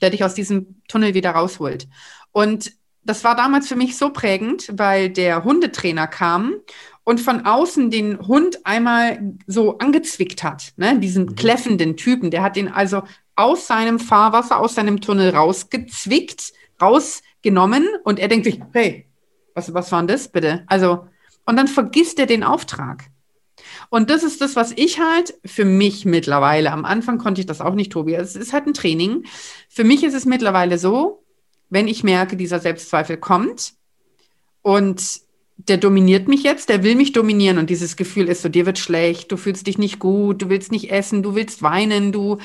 [0.00, 1.86] der dich aus diesem Tunnel wieder rausholt.
[2.32, 2.72] Und
[3.04, 6.54] das war damals für mich so prägend, weil der Hundetrainer kam
[7.04, 10.98] und von außen den Hund einmal so angezwickt hat, ne?
[10.98, 11.36] diesen mhm.
[11.36, 12.30] kläffenden Typen.
[12.30, 13.02] Der hat ihn also
[13.36, 19.06] aus seinem Fahrwasser, aus seinem Tunnel rausgezwickt, rausgenommen und er denkt sich, hey,
[19.54, 20.64] was, was war denn das bitte?
[20.66, 21.06] Also,
[21.44, 23.04] und dann vergisst er den Auftrag.
[23.88, 27.60] Und das ist das, was ich halt für mich mittlerweile, am Anfang konnte ich das
[27.60, 29.24] auch nicht, Tobi, es ist halt ein Training.
[29.68, 31.24] Für mich ist es mittlerweile so,
[31.68, 33.74] wenn ich merke, dieser Selbstzweifel kommt
[34.62, 35.20] und
[35.56, 38.78] der dominiert mich jetzt, der will mich dominieren und dieses Gefühl ist so, dir wird
[38.78, 42.38] schlecht, du fühlst dich nicht gut, du willst nicht essen, du willst weinen, du,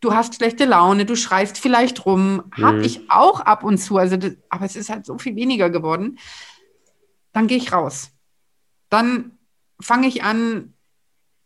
[0.00, 2.64] du hast schlechte Laune, du schreist vielleicht rum, mhm.
[2.64, 5.68] habe ich auch ab und zu, also das, aber es ist halt so viel weniger
[5.68, 6.18] geworden.
[7.32, 8.12] Dann gehe ich raus.
[8.88, 9.33] Dann
[9.80, 10.74] fange ich an,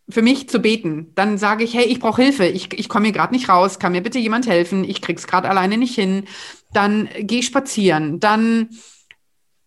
[0.09, 1.13] für mich zu beten.
[1.15, 3.93] Dann sage ich, hey, ich brauche Hilfe, ich, ich komme hier gerade nicht raus, kann
[3.93, 6.25] mir bitte jemand helfen, ich krieg's gerade alleine nicht hin.
[6.73, 8.21] Dann gehe ich spazieren.
[8.21, 8.71] Dann,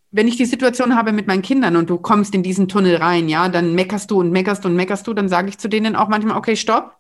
[0.09, 3.29] wenn ich die Situation habe mit meinen Kindern und du kommst in diesen Tunnel rein,
[3.29, 6.07] ja, dann meckerst du und meckerst und meckerst du, dann sage ich zu denen auch
[6.07, 6.97] manchmal, okay, stopp.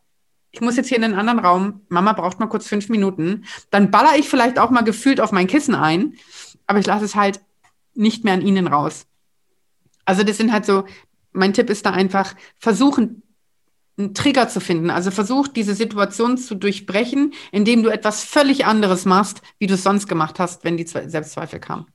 [0.51, 1.81] Ich muss jetzt hier in einen anderen Raum.
[1.87, 3.45] Mama braucht mal kurz fünf Minuten.
[3.69, 6.15] Dann baller ich vielleicht auch mal gefühlt auf mein Kissen ein,
[6.67, 7.39] aber ich lasse es halt
[7.93, 9.07] nicht mehr an ihnen raus.
[10.03, 10.83] Also das sind halt so,
[11.31, 13.23] mein Tipp ist da einfach, versuchen,
[13.97, 14.89] einen Trigger zu finden.
[14.89, 19.83] Also versuch diese Situation zu durchbrechen, indem du etwas völlig anderes machst, wie du es
[19.83, 21.85] sonst gemacht hast, wenn die Selbstzweifel kamen.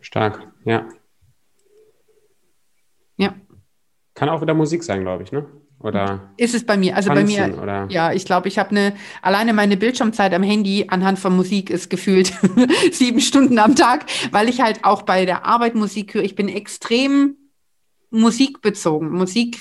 [0.00, 0.88] Stark, ja.
[3.16, 3.34] Ja.
[4.14, 5.46] Kann auch wieder Musik sein, glaube ich, ne?
[5.80, 6.96] Oder ist es bei mir?
[6.96, 7.86] Also bei mir, oder?
[7.90, 11.90] ja, ich glaube, ich habe eine, alleine meine Bildschirmzeit am Handy anhand von Musik ist
[11.90, 12.32] gefühlt
[12.92, 16.22] sieben Stunden am Tag, weil ich halt auch bei der Arbeit Musik höre.
[16.22, 17.36] Ich bin extrem
[18.14, 19.10] musikbezogen.
[19.10, 19.60] Musik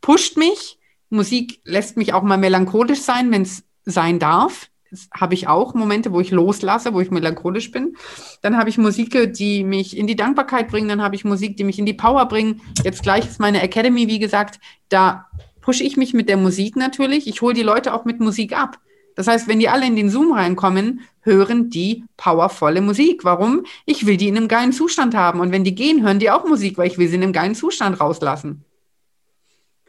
[0.00, 0.78] pusht mich.
[1.08, 4.70] Musik lässt mich auch mal melancholisch sein, wenn es sein darf.
[4.90, 7.96] Das habe ich auch Momente, wo ich loslasse, wo ich melancholisch bin.
[8.42, 10.88] Dann habe ich Musik, die mich in die Dankbarkeit bringen.
[10.88, 12.60] Dann habe ich Musik, die mich in die Power bringen.
[12.84, 15.26] Jetzt gleich ist meine Academy, wie gesagt, da
[15.60, 17.26] pushe ich mich mit der Musik natürlich.
[17.26, 18.78] Ich hole die Leute auch mit Musik ab.
[19.16, 23.24] Das heißt, wenn die alle in den Zoom reinkommen, hören die powervolle Musik.
[23.24, 23.64] Warum?
[23.86, 25.40] Ich will die in einem geilen Zustand haben.
[25.40, 27.54] Und wenn die gehen, hören die auch Musik, weil ich will sie in einem geilen
[27.54, 28.64] Zustand rauslassen.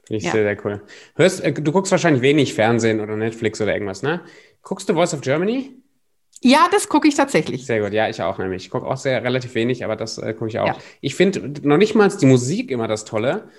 [0.06, 0.32] Finde ich ja.
[0.32, 0.82] sehr, sehr cool.
[1.16, 4.22] Hörst, äh, du guckst wahrscheinlich wenig Fernsehen oder Netflix oder irgendwas, ne?
[4.64, 5.76] Guckst du Voice of Germany?
[6.42, 7.66] Ja, das gucke ich tatsächlich.
[7.66, 8.66] Sehr gut, ja, ich auch nämlich.
[8.66, 10.68] Ich gucke auch sehr relativ wenig, aber das äh, gucke ich auch.
[10.68, 10.78] Ja.
[11.02, 13.50] Ich finde noch nicht mal die Musik immer das Tolle.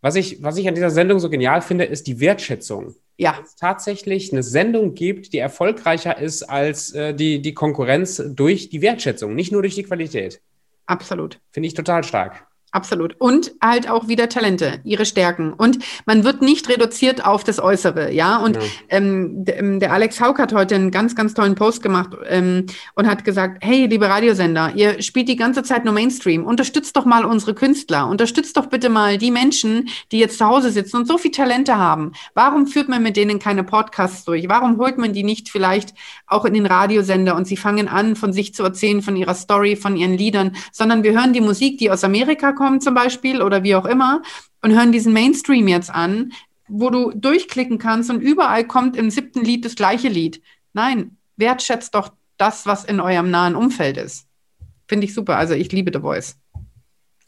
[0.00, 2.94] Was ich, was ich an dieser Sendung so genial finde, ist die Wertschätzung.
[3.18, 3.38] Ja.
[3.42, 8.82] Es tatsächlich eine Sendung gibt, die erfolgreicher ist als äh, die, die Konkurrenz durch die
[8.82, 10.40] Wertschätzung, nicht nur durch die Qualität.
[10.86, 11.40] Absolut.
[11.50, 12.46] Finde ich total stark.
[12.76, 13.16] Absolut.
[13.18, 15.54] Und halt auch wieder Talente, ihre Stärken.
[15.54, 18.36] Und man wird nicht reduziert auf das Äußere, ja.
[18.36, 18.62] Und ja.
[18.90, 23.06] Ähm, ähm der Alex Haug hat heute einen ganz, ganz tollen Post gemacht ähm, und
[23.06, 26.44] hat gesagt, hey, liebe Radiosender, ihr spielt die ganze Zeit nur Mainstream.
[26.44, 28.08] Unterstützt doch mal unsere Künstler.
[28.08, 31.78] Unterstützt doch bitte mal die Menschen, die jetzt zu Hause sitzen und so viel Talente
[31.78, 32.12] haben.
[32.34, 34.50] Warum führt man mit denen keine Podcasts durch?
[34.50, 35.94] Warum holt man die nicht vielleicht
[36.26, 39.76] auch in den Radiosender und sie fangen an, von sich zu erzählen, von ihrer Story,
[39.76, 43.62] von ihren Liedern, sondern wir hören die Musik, die aus Amerika kommen zum Beispiel oder
[43.62, 44.22] wie auch immer
[44.60, 46.32] und hören diesen Mainstream jetzt an,
[46.66, 50.42] wo du durchklicken kannst und überall kommt im siebten Lied das gleiche Lied.
[50.72, 54.26] Nein, wertschätzt doch das, was in eurem nahen Umfeld ist.
[54.88, 55.36] Finde ich super.
[55.36, 56.38] Also ich liebe The Voice.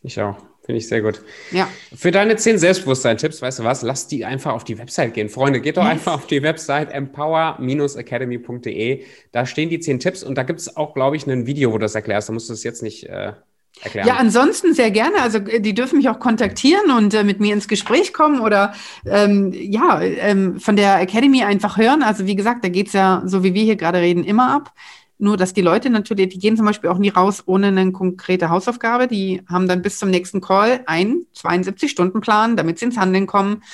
[0.02, 0.36] Ich auch.
[0.64, 1.22] Finde ich sehr gut.
[1.52, 1.68] Ja.
[1.94, 5.28] Für deine zehn Selbstbewusstsein-Tipps, weißt du was, lass die einfach auf die Website gehen.
[5.28, 5.92] Freunde, geht doch yes.
[5.92, 9.04] einfach auf die Website empower-academy.de.
[9.30, 11.78] Da stehen die zehn Tipps und da gibt es auch, glaube ich, ein Video, wo
[11.78, 12.28] du das erklärst.
[12.28, 13.34] Da musst du es jetzt nicht äh,
[13.82, 14.06] Erklären.
[14.06, 15.20] Ja, ansonsten sehr gerne.
[15.20, 18.74] Also äh, die dürfen mich auch kontaktieren und äh, mit mir ins Gespräch kommen oder
[19.06, 22.02] ähm, ja, ähm, von der Academy einfach hören.
[22.02, 24.72] Also wie gesagt, da geht's ja, so wie wir hier gerade reden, immer ab.
[25.20, 28.50] Nur, dass die Leute natürlich, die gehen zum Beispiel auch nie raus ohne eine konkrete
[28.50, 29.08] Hausaufgabe.
[29.08, 33.64] Die haben dann bis zum nächsten Call einen 72-Stunden-Plan, damit sie ins Handeln kommen.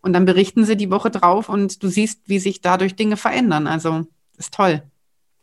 [0.00, 3.68] Und dann berichten sie die Woche drauf und du siehst, wie sich dadurch Dinge verändern.
[3.68, 4.06] Also,
[4.38, 4.82] ist toll.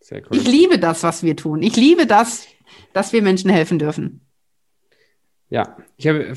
[0.02, 0.38] Sehr cool.
[0.38, 1.62] Ich liebe das, was wir tun.
[1.64, 2.46] Ich liebe das,
[2.94, 4.22] dass wir Menschen helfen dürfen.
[5.50, 6.36] Ja, ich habe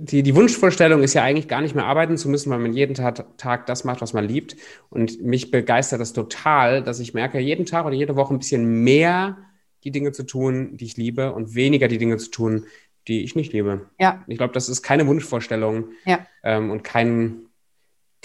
[0.00, 2.94] die, die Wunschvorstellung ist ja eigentlich gar nicht mehr arbeiten zu müssen, weil man jeden
[2.94, 4.56] Tag, Tag das macht, was man liebt.
[4.90, 8.84] Und mich begeistert das total, dass ich merke, jeden Tag oder jede Woche ein bisschen
[8.84, 9.38] mehr
[9.84, 12.66] die Dinge zu tun, die ich liebe und weniger die Dinge zu tun,
[13.06, 13.86] die ich nicht liebe.
[13.98, 14.24] Ja.
[14.26, 16.26] Ich glaube, das ist keine Wunschvorstellung ja.
[16.42, 17.47] ähm, und kein,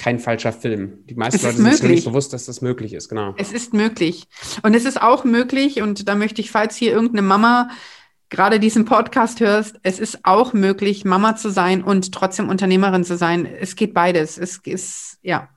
[0.04, 1.06] kein falscher Film.
[1.06, 3.36] Die meisten Leute sind sich nicht bewusst, dass das möglich ist, genau.
[3.38, 4.28] Es ist möglich.
[4.62, 7.70] Und es ist auch möglich, und da möchte ich, falls hier irgendeine Mama
[8.28, 13.16] gerade diesen Podcast hörst, es ist auch möglich, Mama zu sein und trotzdem Unternehmerin zu
[13.16, 13.46] sein.
[13.46, 14.38] Es geht beides.
[14.38, 15.48] Es ist, ja.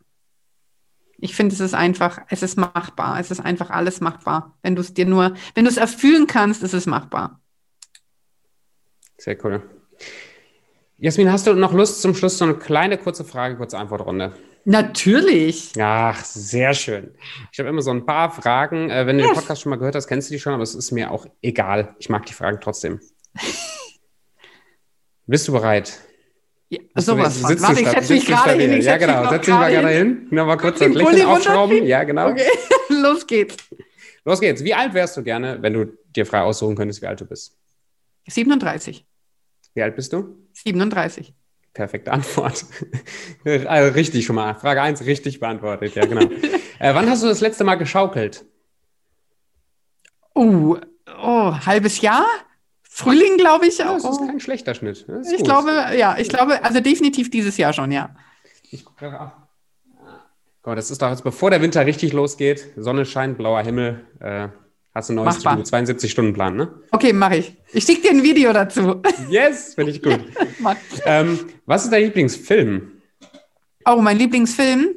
[1.19, 3.19] Ich finde, es ist einfach, es ist machbar.
[3.19, 4.57] Es ist einfach alles machbar.
[4.63, 7.41] Wenn du es dir nur, wenn du es erfüllen kannst, ist es machbar.
[9.19, 9.61] Sehr cool.
[10.99, 14.33] Jasmin, hast du noch Lust zum Schluss so eine kleine kurze Frage, kurze Antwortrunde?
[14.65, 15.73] Natürlich.
[15.79, 17.15] Ach, sehr schön.
[17.53, 18.91] Ich habe immer so ein paar Fragen.
[18.91, 20.75] Äh, wenn du den Podcast schon mal gehört hast, kennst du die schon, aber es
[20.75, 21.95] ist mir auch egal.
[21.99, 23.01] Ich mag die Fragen trotzdem.
[25.27, 26.01] Bist du bereit?
[26.71, 27.61] Ja, sowas von.
[27.61, 28.81] Warte, ich setze mich gerade hin.
[28.81, 29.29] Ja, genau.
[29.29, 30.27] Setz dich mal gerade hin.
[30.31, 31.85] Nur mal kurz das Lächeln aufschrauben.
[31.85, 32.31] Ja, genau.
[32.31, 32.49] Okay.
[32.89, 33.57] Los geht's.
[34.25, 34.65] Los geht's.
[34.65, 37.57] Wie alt wärst du gerne, wenn du dir frei aussuchen könntest, wie alt du bist?
[38.29, 39.07] 37.
[39.75, 40.46] Wie alt bist du?
[40.57, 41.35] 37.
[41.75, 42.65] Perfekte Antwort.
[43.45, 44.55] also richtig schon mal.
[44.55, 46.23] Frage 1 richtig beantwortet, ja, genau.
[46.79, 48.45] äh, wann hast du das letzte Mal geschaukelt?
[50.35, 50.79] Oh,
[51.23, 52.27] oh halbes Jahr?
[52.83, 53.79] Frühling, glaube ich.
[53.79, 55.07] Ja, das ist kein schlechter Schnitt.
[55.31, 55.45] Ich gut.
[55.45, 58.15] glaube, ja, ich glaube, also definitiv dieses Jahr schon, ja.
[58.71, 59.33] Ich gucke gerade.
[60.63, 62.73] Gott, das ist doch jetzt, bevor der Winter richtig losgeht.
[62.77, 64.07] Sonne scheint, blauer Himmel.
[64.21, 64.49] Äh,
[64.97, 66.71] Hast du ein neues 72-Stunden-Plan, ne?
[66.91, 67.55] Okay, mache ich.
[67.75, 69.03] Ich schicke dir ein Video dazu.
[69.29, 70.21] Yes, finde ich gut.
[71.05, 72.93] ähm, was ist dein Lieblingsfilm?
[73.85, 74.95] Oh, mein Lieblingsfilm?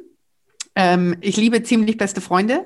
[0.74, 2.64] Ähm, ich liebe ziemlich beste Freunde.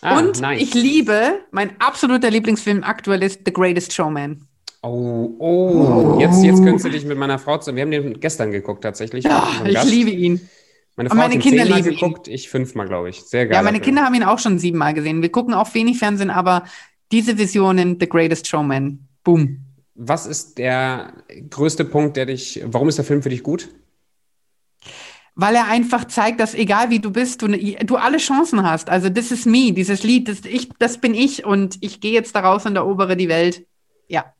[0.00, 0.60] Ah, und nice.
[0.60, 4.48] ich liebe, mein absoluter Lieblingsfilm aktuell ist The Greatest Showman.
[4.82, 7.76] Oh, oh, Jetzt, jetzt könntest du dich mit meiner Frau zusammen.
[7.76, 9.22] Wir haben den gestern geguckt tatsächlich.
[9.22, 10.48] Ja, ich liebe ihn.
[10.96, 12.34] Meine Frau meine hat Kinder zehnmal geguckt, ihn.
[12.34, 13.22] ich fünfmal, glaube ich.
[13.22, 13.54] Sehr geil.
[13.54, 15.22] Ja, meine Kinder haben ihn auch schon siebenmal gesehen.
[15.22, 16.64] Wir gucken auch wenig Fernsehen, aber
[17.10, 19.64] diese Vision in The Greatest Showman, boom.
[19.94, 21.12] Was ist der
[21.50, 23.68] größte Punkt, der dich, warum ist der Film für dich gut?
[25.34, 28.90] Weil er einfach zeigt, dass egal wie du bist, du, du alle Chancen hast.
[28.90, 32.34] Also this is me, dieses Lied, das, ich, das bin ich und ich gehe jetzt
[32.34, 33.66] daraus und erobere die Welt.
[34.08, 34.34] Ja,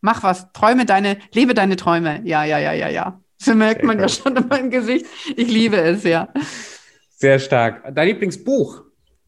[0.00, 2.22] mach was, träume deine, lebe deine Träume.
[2.24, 3.20] Ja, ja, ja, ja, ja.
[3.38, 5.06] Das merkt man ja schon in meinem Gesicht.
[5.36, 6.28] Ich liebe es, ja.
[7.10, 7.94] Sehr stark.
[7.94, 8.82] Dein Lieblingsbuch,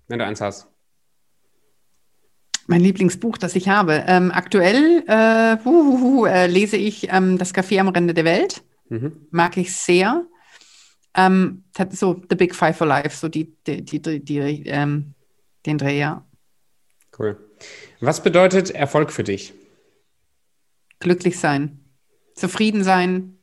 [0.09, 0.67] wenn du eins hast?
[2.67, 4.05] Mein Lieblingsbuch, das ich habe.
[4.07, 8.25] Ähm, aktuell äh, uh, uh, uh, äh, lese ich ähm, Das Café am Rande der
[8.25, 8.63] Welt.
[8.89, 9.27] Mhm.
[9.31, 10.25] Mag ich sehr.
[11.15, 15.15] Ähm, so The Big Five for Life, so die, die, die, die, die ähm,
[15.67, 16.25] den Dreh, ja.
[17.19, 17.37] Cool.
[18.01, 19.53] Was bedeutet Erfolg für dich?
[21.01, 21.81] Glücklich sein,
[22.35, 23.40] zufrieden sein,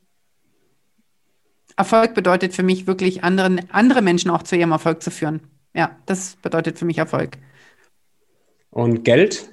[1.77, 5.41] Erfolg bedeutet für mich wirklich anderen, andere Menschen auch zu ihrem Erfolg zu führen.
[5.75, 7.37] Ja, das bedeutet für mich Erfolg.
[8.71, 9.49] Und Geld?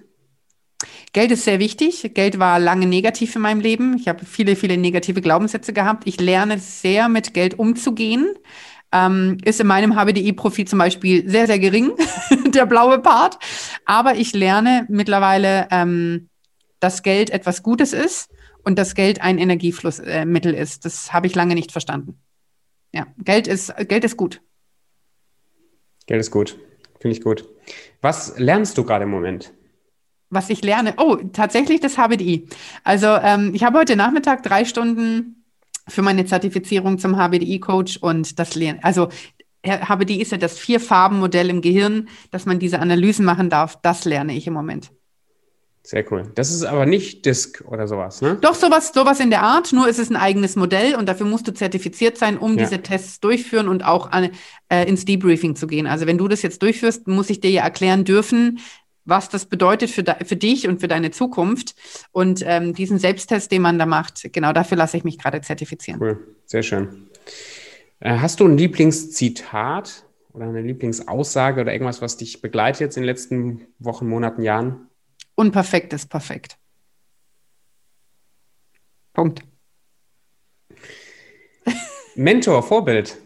[1.12, 2.11] Geld ist sehr wichtig.
[2.14, 3.97] Geld war lange negativ in meinem Leben.
[3.99, 6.07] Ich habe viele, viele negative Glaubenssätze gehabt.
[6.07, 8.35] Ich lerne sehr mit Geld umzugehen.
[8.91, 11.93] Ähm, ist in meinem HBDI-Profil zum Beispiel sehr, sehr gering,
[12.47, 13.39] der blaue Part.
[13.85, 16.29] Aber ich lerne mittlerweile, ähm,
[16.81, 18.31] dass Geld etwas Gutes ist
[18.65, 20.85] und das Geld ein Energieflussmittel äh, ist.
[20.85, 22.19] Das habe ich lange nicht verstanden.
[22.93, 24.41] Ja, Geld ist, Geld ist gut.
[26.07, 26.59] Geld ist gut.
[27.01, 27.49] Finde ich gut.
[28.01, 29.53] Was lernst du gerade im Moment?
[30.31, 30.95] Was ich lerne?
[30.97, 32.49] Oh, tatsächlich das HBDI.
[32.83, 35.45] Also ähm, ich habe heute Nachmittag drei Stunden
[35.87, 38.81] für meine Zertifizierung zum HBDI-Coach und das lernen.
[38.83, 39.09] Also
[39.67, 43.79] HBDI ist ja das Vier-Farben-Modell im Gehirn, dass man diese Analysen machen darf.
[43.83, 44.91] Das lerne ich im Moment.
[45.87, 46.32] Sehr cool.
[46.35, 48.39] Das ist aber nicht Disk oder sowas, ne?
[48.41, 51.47] Doch, sowas, sowas in der Art, nur ist es ein eigenes Modell und dafür musst
[51.47, 52.64] du zertifiziert sein, um ja.
[52.64, 54.30] diese Tests durchführen und auch an,
[54.70, 55.87] äh, ins Debriefing zu gehen.
[55.87, 58.61] Also wenn du das jetzt durchführst, muss ich dir ja erklären dürfen,
[59.05, 61.74] was das bedeutet für, für dich und für deine Zukunft.
[62.12, 66.01] Und ähm, diesen Selbsttest, den man da macht, genau dafür lasse ich mich gerade zertifizieren.
[66.01, 67.11] Cool, sehr schön.
[68.01, 73.03] Äh, hast du ein Lieblingszitat oder eine Lieblingsaussage oder irgendwas, was dich begleitet jetzt in
[73.03, 74.89] den letzten Wochen, Monaten, Jahren?
[75.35, 76.59] Unperfekt ist perfekt.
[79.12, 79.43] Punkt.
[82.14, 83.16] Mentor, Vorbild.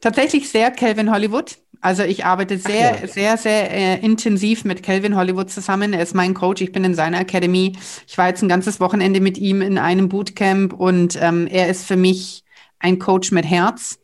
[0.00, 1.58] Tatsächlich sehr Calvin Hollywood.
[1.80, 3.06] Also ich arbeite sehr, ja.
[3.06, 5.92] sehr, sehr äh, intensiv mit Calvin Hollywood zusammen.
[5.92, 6.60] Er ist mein Coach.
[6.60, 7.76] Ich bin in seiner Academy.
[8.06, 11.86] Ich war jetzt ein ganzes Wochenende mit ihm in einem Bootcamp und ähm, er ist
[11.86, 12.42] für mich
[12.80, 13.98] ein Coach mit Herz.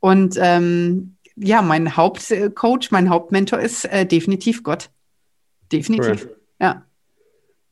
[0.00, 4.90] Und ähm, ja, mein Hauptcoach, mein Hauptmentor ist äh, definitiv Gott.
[5.70, 6.24] Definitiv.
[6.24, 6.41] Cool.
[6.62, 6.86] Ja.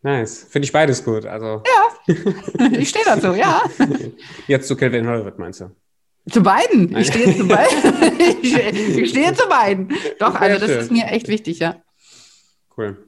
[0.03, 0.47] Nice.
[0.51, 1.24] Finde ich beides gut.
[1.26, 2.16] Also ja,
[2.72, 3.62] ich stehe dazu, ja.
[4.49, 5.70] Jetzt zu Calvin Hollywood, meinst du?
[6.28, 6.97] Zu beiden.
[6.97, 8.43] Ich stehe zu beiden.
[8.43, 8.55] ich,
[8.99, 9.95] ich stehe zu beiden.
[10.18, 11.82] Doch, also das ist mir echt wichtig, ja.
[12.76, 13.07] Cool.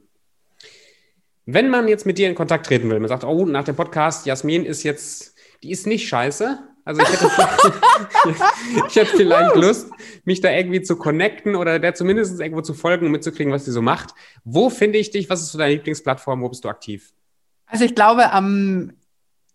[1.45, 4.25] Wenn man jetzt mit dir in Kontakt treten will, man sagt, oh, nach dem Podcast,
[4.25, 6.59] Jasmin ist jetzt, die ist nicht scheiße.
[6.85, 7.29] Also ich hätte,
[8.89, 9.89] ich hätte vielleicht Lust,
[10.25, 13.71] mich da irgendwie zu connecten oder der zumindest irgendwo zu folgen und mitzukriegen, was die
[13.71, 14.13] so macht.
[14.43, 15.29] Wo finde ich dich?
[15.29, 16.41] Was ist so deine Lieblingsplattform?
[16.41, 17.13] Wo bist du aktiv?
[17.65, 18.93] Also ich glaube, am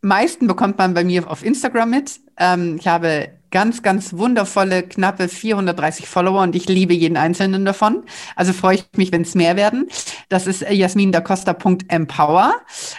[0.01, 2.20] meisten bekommt man bei mir auf Instagram mit.
[2.39, 8.05] Ähm, ich habe ganz, ganz wundervolle, knappe 430 Follower und ich liebe jeden einzelnen davon.
[8.37, 9.89] Also freue ich mich, wenn es mehr werden.
[10.29, 12.55] Das ist jasmindacosta.empower.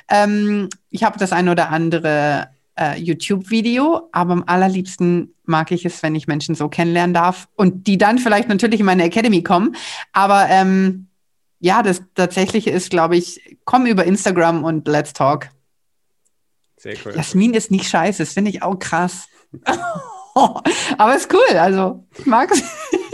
[0.09, 2.49] Ähm, ich habe das ein oder andere
[2.79, 7.87] äh, YouTube-Video, aber am allerliebsten mag ich es, wenn ich Menschen so kennenlernen darf und
[7.87, 9.75] die dann vielleicht natürlich in meine Academy kommen.
[10.13, 11.07] Aber ähm,
[11.59, 15.49] ja, das Tatsächliche ist, glaube ich, komm über Instagram und let's talk.
[16.77, 17.13] Sehr cool.
[17.15, 19.27] Jasmin ist nicht scheiße, das finde ich auch krass.
[20.97, 22.63] Aber ist cool, also ich mag es.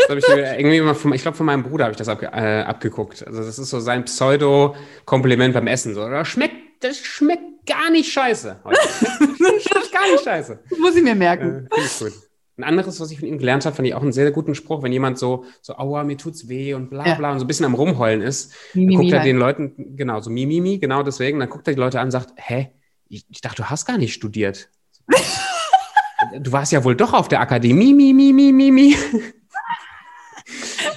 [0.07, 2.61] Das ich irgendwie immer von, ich glaube, von meinem Bruder habe ich das abge, äh,
[2.61, 3.26] abgeguckt.
[3.26, 5.95] Also das ist so sein Pseudo-Kompliment beim Essen.
[5.95, 8.61] So, das schmeckt, das schmeckt gar nicht scheiße.
[8.66, 10.59] Das schmeckt gar nicht scheiße.
[10.80, 11.68] muss ich mir merken.
[11.72, 12.13] Äh, ich gut.
[12.57, 14.55] Ein anderes, was ich von ihm gelernt habe, fand ich auch einen sehr, sehr guten
[14.55, 17.32] Spruch, wenn jemand so, so, aua, mir tut's weh und bla bla ja.
[17.34, 19.28] und so ein bisschen am Rumheulen ist, Mimimi dann guckt er halt.
[19.28, 22.32] den Leuten, genau, so Mimimi, genau deswegen, dann guckt er die Leute an und sagt,
[22.38, 22.70] hä,
[23.09, 24.70] ich, ich dachte, du hast gar nicht studiert.
[26.39, 28.95] du warst ja wohl doch auf der Akademie, mi, mi, mi, mi, mi.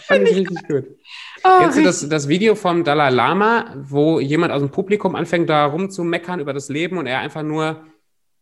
[0.06, 0.97] Fand ich richtig gut.
[1.44, 5.66] Oh, Jetzt das, das Video vom Dalai Lama, wo jemand aus dem Publikum anfängt, da
[5.66, 7.84] rumzumeckern über das Leben und er einfach nur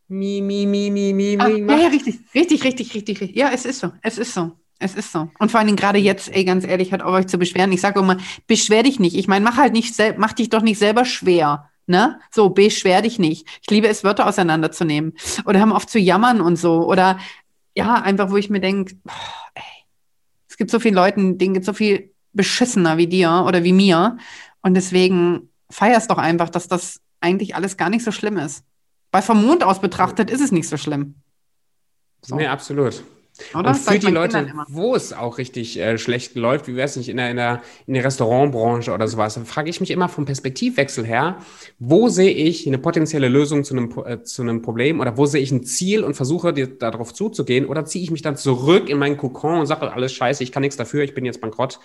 [0.08, 1.72] mi, mi, mi, mi, mi, mi.
[1.72, 3.36] Ja, ja, richtig, richtig, richtig, richtig, richtig.
[3.36, 4.52] Ja, es ist so, es ist so.
[4.78, 5.30] Es ist so.
[5.38, 7.72] Und vor allen Dingen gerade jetzt, ey, ganz ehrlich, hat euch zu beschweren.
[7.72, 9.16] Ich sage immer, beschwer dich nicht.
[9.16, 11.70] Ich meine, mach halt nicht, mach dich doch nicht selber schwer.
[11.86, 12.20] Ne?
[12.30, 13.48] So, beschwer dich nicht.
[13.62, 15.14] Ich liebe es, Wörter auseinanderzunehmen.
[15.46, 16.86] Oder haben oft zu jammern und so.
[16.86, 17.18] Oder
[17.74, 18.96] ja, einfach, wo ich mir denke,
[20.48, 24.18] es gibt so viele Leute, denen geht so viel beschissener wie dir oder wie mir.
[24.62, 28.64] Und deswegen feierst doch einfach, dass das eigentlich alles gar nicht so schlimm ist.
[29.12, 31.16] Weil vom Mond aus betrachtet ist es nicht so schlimm.
[32.22, 32.36] So.
[32.36, 33.02] Nee, absolut.
[33.54, 33.70] Oder?
[33.70, 37.08] Und für die Leute, wo es auch richtig äh, schlecht läuft, wie wäre es nicht
[37.08, 40.24] in der, in, der, in der Restaurantbranche oder sowas, dann frage ich mich immer vom
[40.24, 41.38] Perspektivwechsel her,
[41.78, 45.42] wo sehe ich eine potenzielle Lösung zu einem, äh, zu einem Problem oder wo sehe
[45.42, 49.18] ich ein Ziel und versuche darauf zuzugehen oder ziehe ich mich dann zurück in meinen
[49.18, 51.78] Kokon und sage, alles scheiße, ich kann nichts dafür, ich bin jetzt bankrott.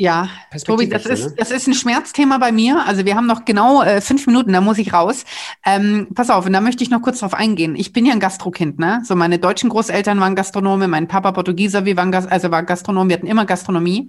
[0.00, 0.30] Ja,
[0.64, 1.34] Tobi, das ist, ne?
[1.36, 2.86] das ist ein Schmerzthema bei mir.
[2.86, 5.26] Also wir haben noch genau äh, fünf Minuten, da muss ich raus.
[5.66, 7.76] Ähm, pass auf, und da möchte ich noch kurz drauf eingehen.
[7.76, 9.02] Ich bin ja ein Gastrokind, ne?
[9.04, 13.10] So meine deutschen Großeltern waren Gastronome, mein Papa Portugieser, wir waren Gas also war Gastronom,
[13.10, 14.08] wir hatten immer Gastronomie.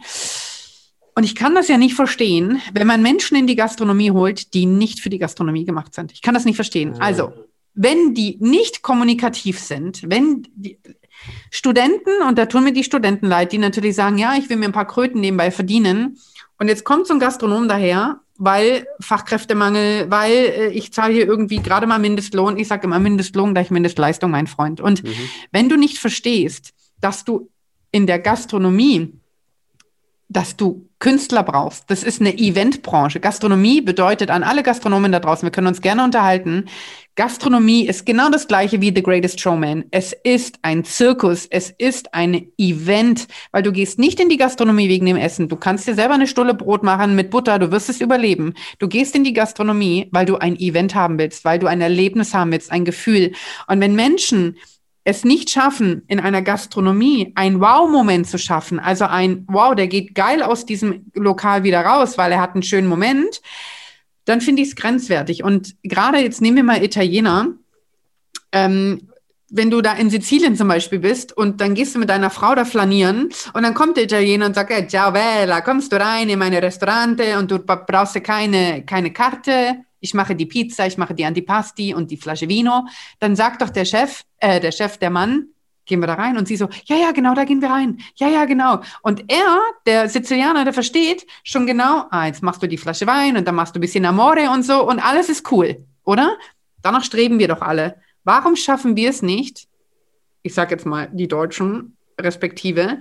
[1.13, 4.67] Und ich kann das ja nicht verstehen, wenn man Menschen in die Gastronomie holt, die
[4.67, 6.13] nicht für die Gastronomie gemacht sind.
[6.13, 6.95] Ich kann das nicht verstehen.
[7.01, 7.33] Also,
[7.73, 10.77] wenn die nicht kommunikativ sind, wenn die,
[11.49, 14.65] Studenten, und da tun mir die Studenten leid, die natürlich sagen, ja, ich will mir
[14.65, 16.17] ein paar Kröten nebenbei verdienen.
[16.57, 21.61] Und jetzt kommt so ein Gastronom daher, weil Fachkräftemangel, weil äh, ich zahle hier irgendwie
[21.61, 22.57] gerade mal Mindestlohn.
[22.57, 24.81] Ich sage immer Mindestlohn gleich Mindestleistung, mein Freund.
[24.81, 25.13] Und mhm.
[25.51, 27.49] wenn du nicht verstehst, dass du
[27.91, 29.13] in der Gastronomie,
[30.31, 31.89] dass du Künstler brauchst.
[31.89, 33.19] Das ist eine Eventbranche.
[33.19, 36.65] Gastronomie bedeutet an alle Gastronomen da draußen, wir können uns gerne unterhalten.
[37.15, 39.83] Gastronomie ist genau das gleiche wie The Greatest Showman.
[39.91, 44.87] Es ist ein Zirkus, es ist ein Event, weil du gehst nicht in die Gastronomie
[44.87, 45.49] wegen dem Essen.
[45.49, 48.53] Du kannst dir selber eine Stulle Brot machen mit Butter, du wirst es überleben.
[48.79, 52.33] Du gehst in die Gastronomie, weil du ein Event haben willst, weil du ein Erlebnis
[52.33, 53.33] haben willst, ein Gefühl.
[53.67, 54.55] Und wenn Menschen
[55.03, 60.13] es nicht schaffen, in einer Gastronomie ein Wow-Moment zu schaffen, also ein Wow, der geht
[60.13, 63.41] geil aus diesem Lokal wieder raus, weil er hat einen schönen Moment,
[64.25, 65.43] dann finde ich es grenzwertig.
[65.43, 67.47] Und gerade jetzt nehmen wir mal Italiener.
[68.51, 69.07] Ähm,
[69.51, 72.55] wenn du da in Sizilien zum Beispiel bist und dann gehst du mit deiner Frau
[72.55, 76.29] da flanieren und dann kommt der Italiener und sagt, hey, ciao Bella, kommst du rein
[76.29, 81.13] in meine Restaurante und du brauchst keine, keine Karte, ich mache die Pizza, ich mache
[81.13, 82.87] die Antipasti und die Flasche Vino,
[83.19, 85.47] dann sagt doch der Chef, äh, der Chef, der Mann,
[85.85, 86.37] gehen wir da rein?
[86.37, 87.99] Und sie so, ja, ja, genau, da gehen wir rein.
[88.15, 88.81] Ja, ja, genau.
[89.01, 93.37] Und er, der Sizilianer, der versteht schon genau, ah, jetzt machst du die Flasche Wein
[93.37, 96.37] und dann machst du ein bisschen Amore und so und alles ist cool, oder?
[96.81, 97.95] Danach streben wir doch alle.
[98.23, 99.67] Warum schaffen wir es nicht,
[100.43, 102.99] ich sage jetzt mal die Deutschen respektive,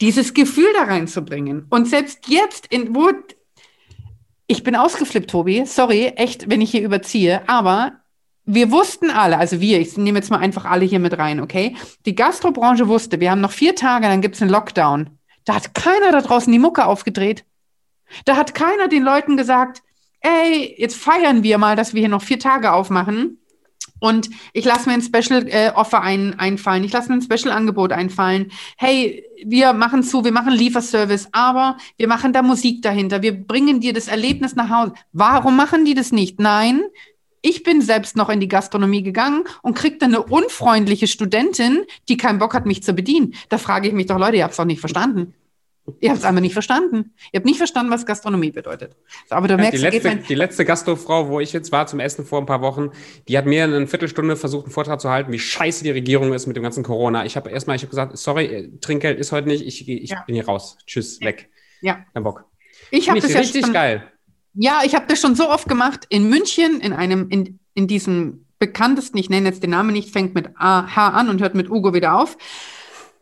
[0.00, 1.66] dieses Gefühl da reinzubringen?
[1.70, 3.10] Und selbst jetzt, in, wo
[4.52, 5.64] ich bin ausgeflippt, Tobi.
[5.64, 7.48] Sorry, echt, wenn ich hier überziehe.
[7.48, 7.92] Aber
[8.44, 11.74] wir wussten alle, also wir, ich nehme jetzt mal einfach alle hier mit rein, okay?
[12.04, 15.18] Die Gastrobranche wusste, wir haben noch vier Tage, dann gibt es einen Lockdown.
[15.46, 17.44] Da hat keiner da draußen die Mucke aufgedreht.
[18.26, 19.82] Da hat keiner den Leuten gesagt,
[20.20, 23.38] ey, jetzt feiern wir mal, dass wir hier noch vier Tage aufmachen.
[24.02, 26.82] Und ich lasse mir ein Special äh, Offer ein, einfallen.
[26.82, 28.50] Ich lasse mir ein Special Angebot einfallen.
[28.76, 33.22] Hey, wir machen zu, wir machen Lieferservice, aber wir machen da Musik dahinter.
[33.22, 34.94] Wir bringen dir das Erlebnis nach Hause.
[35.12, 36.40] Warum machen die das nicht?
[36.40, 36.82] Nein,
[37.42, 42.40] ich bin selbst noch in die Gastronomie gegangen und kriegte eine unfreundliche Studentin, die keinen
[42.40, 43.34] Bock hat, mich zu bedienen.
[43.50, 45.32] Da frage ich mich doch, Leute, ihr habt es doch nicht verstanden.
[46.00, 47.12] Ihr habt es einfach nicht verstanden.
[47.32, 48.96] Ihr habt nicht verstanden, was Gastronomie bedeutet.
[49.28, 51.98] So, aber du ja, merkst, die letzte, die letzte Gastrofrau, wo ich jetzt war zum
[51.98, 52.90] Essen vor ein paar Wochen,
[53.26, 56.46] die hat mir eine Viertelstunde versucht, einen Vortrag zu halten, wie scheiße die Regierung ist
[56.46, 57.24] mit dem ganzen Corona.
[57.24, 60.22] Ich habe erstmal, ich habe gesagt, sorry, äh, Trinkgeld ist heute nicht, ich, ich ja.
[60.24, 60.78] bin hier raus.
[60.86, 61.26] Tschüss, ja.
[61.26, 61.50] weg.
[61.80, 62.04] Ja.
[62.14, 62.44] Kein Bock.
[62.92, 64.04] Ich habe das richtig schon, geil.
[64.54, 66.06] Ja, ich habe das schon so oft gemacht.
[66.10, 70.36] In München, in einem, in, in diesem bekanntesten, ich nenne jetzt den Namen nicht, fängt
[70.36, 72.36] mit A, H an und hört mit Ugo wieder auf.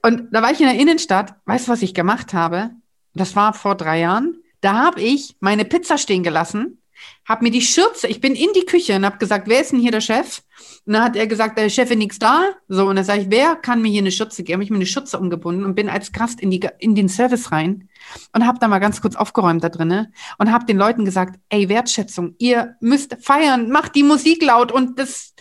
[0.03, 1.35] Und da war ich in der Innenstadt.
[1.47, 2.71] Weißt du, was ich gemacht habe?
[3.15, 4.37] Das war vor drei Jahren.
[4.61, 6.81] Da habe ich meine Pizza stehen gelassen
[7.25, 9.79] habe mir die Schürze, ich bin in die Küche und habe gesagt, wer ist denn
[9.79, 10.43] hier der Chef?
[10.85, 12.51] Und dann hat er gesagt, der Chef ist nichts da.
[12.69, 14.57] So, und dann sage ich, wer kann mir hier eine Schürze geben?
[14.57, 17.53] Habe ich mir eine Schürze umgebunden und bin als Gast in, die, in den Service
[17.53, 17.89] rein
[18.35, 21.69] und habe da mal ganz kurz aufgeräumt da drinne und habe den Leuten gesagt, ey,
[21.69, 25.35] Wertschätzung, ihr müsst feiern, macht die Musik laut und das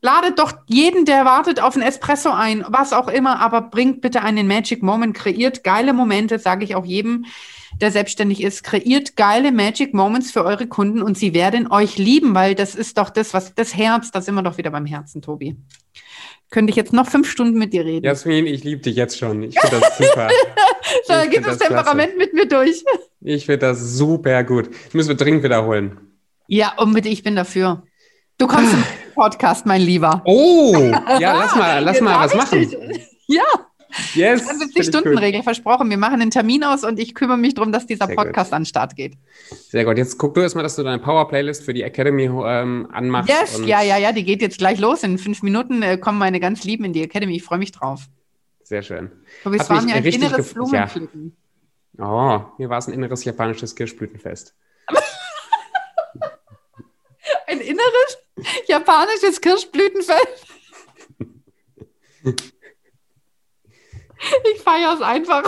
[0.00, 4.22] ladet doch jeden, der wartet, auf ein Espresso ein, was auch immer, aber bringt bitte
[4.22, 7.26] einen Magic Moment, kreiert geile Momente, sage ich auch jedem,
[7.80, 12.34] der selbstständig ist, kreiert geile Magic Moments für eure Kunden und sie werden euch lieben,
[12.34, 15.22] weil das ist doch das, was das Herz, da sind wir doch wieder beim Herzen,
[15.22, 15.56] Tobi.
[16.50, 18.06] Könnte ich jetzt noch fünf Stunden mit dir reden.
[18.06, 19.42] Jasmin, ich liebe dich jetzt schon.
[19.42, 20.28] Ich finde das super.
[21.04, 22.18] so, dann geht das, das Temperament klasse.
[22.18, 22.84] mit mir durch.
[23.20, 24.70] Ich finde das super gut.
[24.84, 25.98] Das müssen wir dringend wiederholen.
[26.46, 27.82] Ja, unbedingt, ich bin dafür.
[28.38, 28.84] Du kommst im
[29.14, 30.20] Podcast, mein Lieber.
[30.26, 30.74] Oh,
[31.20, 32.70] ja, lass mal, lass mal was machen.
[33.26, 33.44] Ja.
[34.14, 35.88] Yes, 70-Stunden-Regel versprochen.
[35.88, 38.56] Wir machen einen Termin aus und ich kümmere mich darum, dass dieser Sehr Podcast gut.
[38.56, 39.14] an den Start geht.
[39.70, 39.96] Sehr gut.
[39.96, 43.30] Jetzt guck du erstmal, dass du deine Power-Playlist für die Academy ähm, anmachst.
[43.30, 44.12] Yes, ja, ja, ja.
[44.12, 45.02] Die geht jetzt gleich los.
[45.02, 47.36] In fünf Minuten äh, kommen meine ganz Lieben in die Academy.
[47.36, 48.02] Ich freue mich drauf.
[48.64, 49.12] Sehr schön.
[49.44, 51.34] So, es war mir ein inneres Blumenpflücken.
[51.96, 52.04] Ja.
[52.04, 54.54] Oh, mir war es ein inneres japanisches Kirschblütenfest.
[57.76, 60.46] Inneres japanisches Kirschblütenfest?
[64.54, 65.42] Ich feiere es einfach.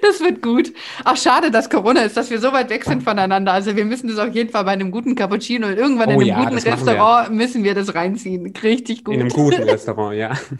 [0.00, 0.72] Das wird gut.
[1.04, 3.52] Ach, schade, dass Corona ist, dass wir so weit weg sind voneinander.
[3.52, 6.20] Also wir müssen das auf jeden Fall bei einem guten Cappuccino und irgendwann oh, in
[6.20, 7.36] einem ja, guten Restaurant wir.
[7.36, 8.52] müssen wir das reinziehen.
[8.62, 9.14] Richtig gut.
[9.14, 10.34] In einem guten Restaurant, ja.
[10.34, 10.58] Finde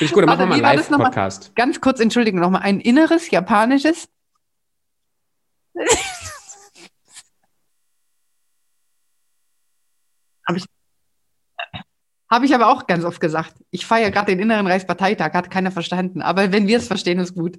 [0.00, 1.54] ich gut, dann machen wir mal einen Live-Podcast.
[1.56, 2.62] Ganz kurz, Entschuldigung, nochmal.
[2.62, 4.08] Ein inneres japanisches.
[10.48, 10.64] Habe ich
[12.30, 13.54] habe ich aber auch ganz oft gesagt.
[13.70, 16.20] Ich feiere gerade den inneren Reichsparteitag, hat keiner verstanden.
[16.20, 17.58] Aber wenn wir es verstehen, ist gut.